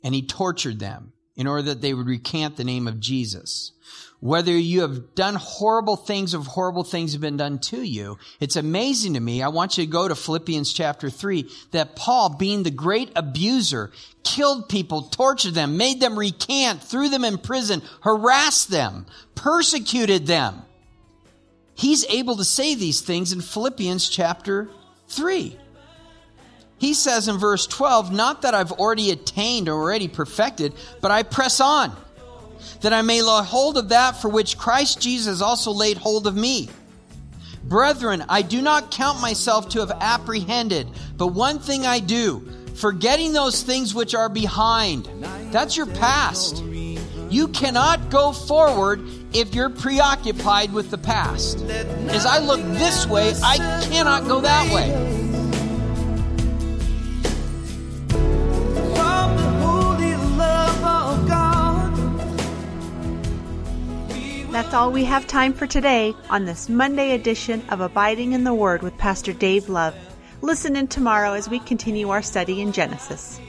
and 0.02 0.14
he 0.14 0.26
tortured 0.26 0.78
them 0.78 1.12
in 1.36 1.46
order 1.46 1.62
that 1.62 1.80
they 1.80 1.94
would 1.94 2.06
recant 2.06 2.56
the 2.56 2.64
name 2.64 2.86
of 2.88 3.00
Jesus 3.00 3.72
whether 4.20 4.52
you 4.52 4.82
have 4.82 5.14
done 5.14 5.34
horrible 5.34 5.96
things 5.96 6.34
or 6.34 6.42
horrible 6.42 6.84
things 6.84 7.12
have 7.12 7.22
been 7.22 7.38
done 7.38 7.58
to 7.58 7.82
you. 7.82 8.18
It's 8.38 8.56
amazing 8.56 9.14
to 9.14 9.20
me. 9.20 9.42
I 9.42 9.48
want 9.48 9.78
you 9.78 9.84
to 9.84 9.90
go 9.90 10.06
to 10.06 10.14
Philippians 10.14 10.72
chapter 10.72 11.08
3 11.08 11.50
that 11.72 11.96
Paul, 11.96 12.36
being 12.36 12.62
the 12.62 12.70
great 12.70 13.10
abuser, 13.16 13.90
killed 14.22 14.68
people, 14.68 15.02
tortured 15.02 15.54
them, 15.54 15.78
made 15.78 16.00
them 16.00 16.18
recant, 16.18 16.82
threw 16.82 17.08
them 17.08 17.24
in 17.24 17.38
prison, 17.38 17.82
harassed 18.02 18.70
them, 18.70 19.06
persecuted 19.34 20.26
them. 20.26 20.62
He's 21.74 22.04
able 22.06 22.36
to 22.36 22.44
say 22.44 22.74
these 22.74 23.00
things 23.00 23.32
in 23.32 23.40
Philippians 23.40 24.08
chapter 24.10 24.68
3. 25.08 25.58
He 26.80 26.94
says 26.94 27.28
in 27.28 27.36
verse 27.36 27.66
12, 27.66 28.10
not 28.10 28.40
that 28.42 28.54
I've 28.54 28.72
already 28.72 29.10
attained 29.10 29.68
or 29.68 29.74
already 29.74 30.08
perfected, 30.08 30.72
but 31.02 31.10
I 31.10 31.22
press 31.22 31.60
on 31.60 31.94
that 32.80 32.94
I 32.94 33.02
may 33.02 33.20
lay 33.20 33.44
hold 33.44 33.76
of 33.76 33.90
that 33.90 34.12
for 34.12 34.30
which 34.30 34.56
Christ 34.56 34.98
Jesus 34.98 35.42
also 35.42 35.72
laid 35.72 35.98
hold 35.98 36.26
of 36.26 36.34
me. 36.34 36.70
Brethren, 37.62 38.24
I 38.30 38.40
do 38.40 38.62
not 38.62 38.90
count 38.90 39.20
myself 39.20 39.68
to 39.70 39.80
have 39.80 39.92
apprehended, 40.00 40.88
but 41.18 41.28
one 41.28 41.58
thing 41.58 41.84
I 41.84 42.00
do, 42.00 42.48
forgetting 42.76 43.34
those 43.34 43.62
things 43.62 43.94
which 43.94 44.14
are 44.14 44.30
behind. 44.30 45.06
That's 45.52 45.76
your 45.76 45.84
past. 45.84 46.64
You 46.64 47.48
cannot 47.48 48.08
go 48.08 48.32
forward 48.32 49.02
if 49.34 49.54
you're 49.54 49.68
preoccupied 49.68 50.72
with 50.72 50.90
the 50.90 50.98
past. 50.98 51.60
As 51.60 52.24
I 52.24 52.38
look 52.38 52.62
this 52.78 53.06
way, 53.06 53.34
I 53.44 53.58
cannot 53.90 54.26
go 54.26 54.40
that 54.40 54.72
way. 54.72 55.29
That's 64.70 64.74
all 64.74 64.92
we 64.92 65.04
have 65.04 65.26
time 65.26 65.52
for 65.52 65.66
today 65.66 66.14
on 66.28 66.44
this 66.44 66.68
Monday 66.68 67.12
edition 67.12 67.60
of 67.70 67.80
Abiding 67.80 68.34
in 68.34 68.44
the 68.44 68.54
Word 68.54 68.82
with 68.82 68.96
Pastor 68.98 69.32
Dave 69.32 69.68
Love. 69.68 69.96
Listen 70.42 70.76
in 70.76 70.86
tomorrow 70.86 71.32
as 71.32 71.48
we 71.48 71.58
continue 71.60 72.10
our 72.10 72.22
study 72.22 72.60
in 72.60 72.70
Genesis. 72.70 73.40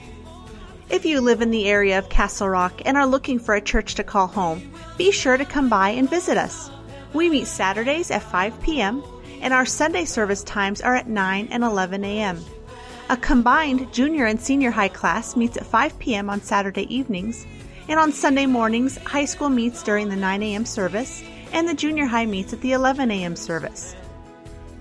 If 0.89 1.05
you 1.05 1.21
live 1.21 1.41
in 1.41 1.51
the 1.51 1.67
area 1.67 1.99
of 1.99 2.09
Castle 2.09 2.49
Rock 2.49 2.81
and 2.85 2.97
are 2.97 3.05
looking 3.05 3.39
for 3.39 3.53
a 3.53 3.61
church 3.61 3.95
to 3.95 4.03
call 4.03 4.27
home, 4.27 4.73
be 4.97 5.11
sure 5.11 5.37
to 5.37 5.45
come 5.45 5.69
by 5.69 5.89
and 5.89 6.09
visit 6.09 6.37
us. 6.37 6.71
We 7.13 7.29
meet 7.29 7.45
Saturdays 7.45 8.09
at 8.09 8.23
5 8.23 8.61
p.m., 8.61 9.03
and 9.41 9.53
our 9.53 9.65
Sunday 9.65 10.05
service 10.05 10.43
times 10.43 10.81
are 10.81 10.95
at 10.95 11.07
9 11.07 11.49
and 11.51 11.63
11 11.63 12.03
a.m. 12.03 12.43
A 13.09 13.17
combined 13.17 13.91
junior 13.93 14.25
and 14.25 14.39
senior 14.39 14.71
high 14.71 14.87
class 14.87 15.35
meets 15.35 15.57
at 15.57 15.65
5 15.65 15.99
p.m. 15.99 16.29
on 16.29 16.41
Saturday 16.41 16.93
evenings 16.93 17.45
and 17.89 17.99
on 17.99 18.13
Sunday 18.13 18.45
mornings, 18.45 18.97
high 18.99 19.25
school 19.25 19.49
meets 19.49 19.83
during 19.83 20.07
the 20.07 20.15
9 20.15 20.43
a.m. 20.43 20.65
service, 20.65 21.23
and 21.51 21.67
the 21.67 21.73
junior 21.73 22.05
high 22.05 22.25
meets 22.25 22.53
at 22.53 22.61
the 22.61 22.71
11 22.71 23.11
a.m. 23.11 23.35
service. 23.35 23.95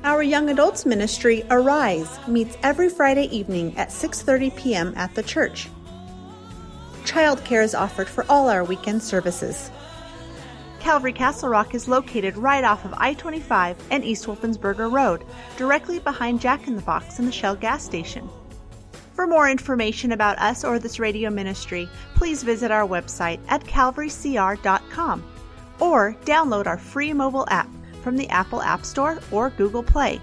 Our 0.04 0.22
young 0.22 0.48
adults 0.48 0.86
ministry 0.86 1.44
Arise 1.50 2.08
meets 2.28 2.56
every 2.62 2.88
Friday 2.88 3.24
evening 3.36 3.76
at 3.76 3.88
6:30 3.88 4.56
p.m. 4.56 4.94
at 4.96 5.14
the 5.14 5.22
church. 5.22 5.68
Childcare 7.04 7.64
is 7.64 7.74
offered 7.74 8.08
for 8.08 8.24
all 8.28 8.48
our 8.48 8.62
weekend 8.62 9.02
services. 9.02 9.70
Calvary 10.80 11.12
Castle 11.12 11.50
Rock 11.50 11.74
is 11.74 11.88
located 11.88 12.36
right 12.38 12.64
off 12.64 12.86
of 12.86 12.94
I 12.96 13.12
25 13.14 13.76
and 13.90 14.02
East 14.02 14.24
Wolfensberger 14.26 14.90
Road, 14.90 15.24
directly 15.58 15.98
behind 15.98 16.40
Jack 16.40 16.66
in 16.66 16.74
the 16.74 16.82
Box 16.82 17.18
and 17.18 17.28
the 17.28 17.32
Shell 17.32 17.56
gas 17.56 17.84
station. 17.84 18.28
For 19.14 19.26
more 19.26 19.50
information 19.50 20.12
about 20.12 20.38
us 20.38 20.64
or 20.64 20.78
this 20.78 20.98
radio 20.98 21.28
ministry, 21.28 21.86
please 22.14 22.42
visit 22.42 22.70
our 22.70 22.88
website 22.88 23.38
at 23.48 23.62
calvarycr.com 23.64 25.22
or 25.78 26.16
download 26.24 26.66
our 26.66 26.78
free 26.78 27.12
mobile 27.12 27.46
app 27.50 27.68
from 28.02 28.16
the 28.16 28.28
Apple 28.30 28.62
App 28.62 28.86
Store 28.86 29.20
or 29.30 29.50
Google 29.50 29.82
Play. 29.82 30.18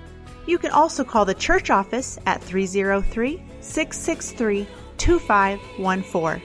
You 0.47 0.57
can 0.57 0.71
also 0.71 1.03
call 1.03 1.25
the 1.25 1.35
church 1.35 1.69
office 1.69 2.17
at 2.25 2.41
303 2.41 3.41
663 3.61 4.67
2514. 4.97 6.41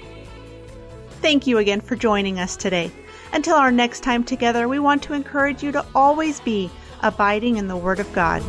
Thank 1.22 1.46
you 1.46 1.58
again 1.58 1.80
for 1.80 1.96
joining 1.96 2.38
us 2.38 2.56
today. 2.56 2.90
Until 3.32 3.56
our 3.56 3.72
next 3.72 4.00
time 4.02 4.24
together, 4.24 4.68
we 4.68 4.78
want 4.78 5.02
to 5.04 5.14
encourage 5.14 5.62
you 5.62 5.72
to 5.72 5.84
always 5.94 6.40
be 6.40 6.70
abiding 7.02 7.56
in 7.56 7.66
the 7.66 7.76
Word 7.76 7.98
of 7.98 8.12
God. 8.12 8.42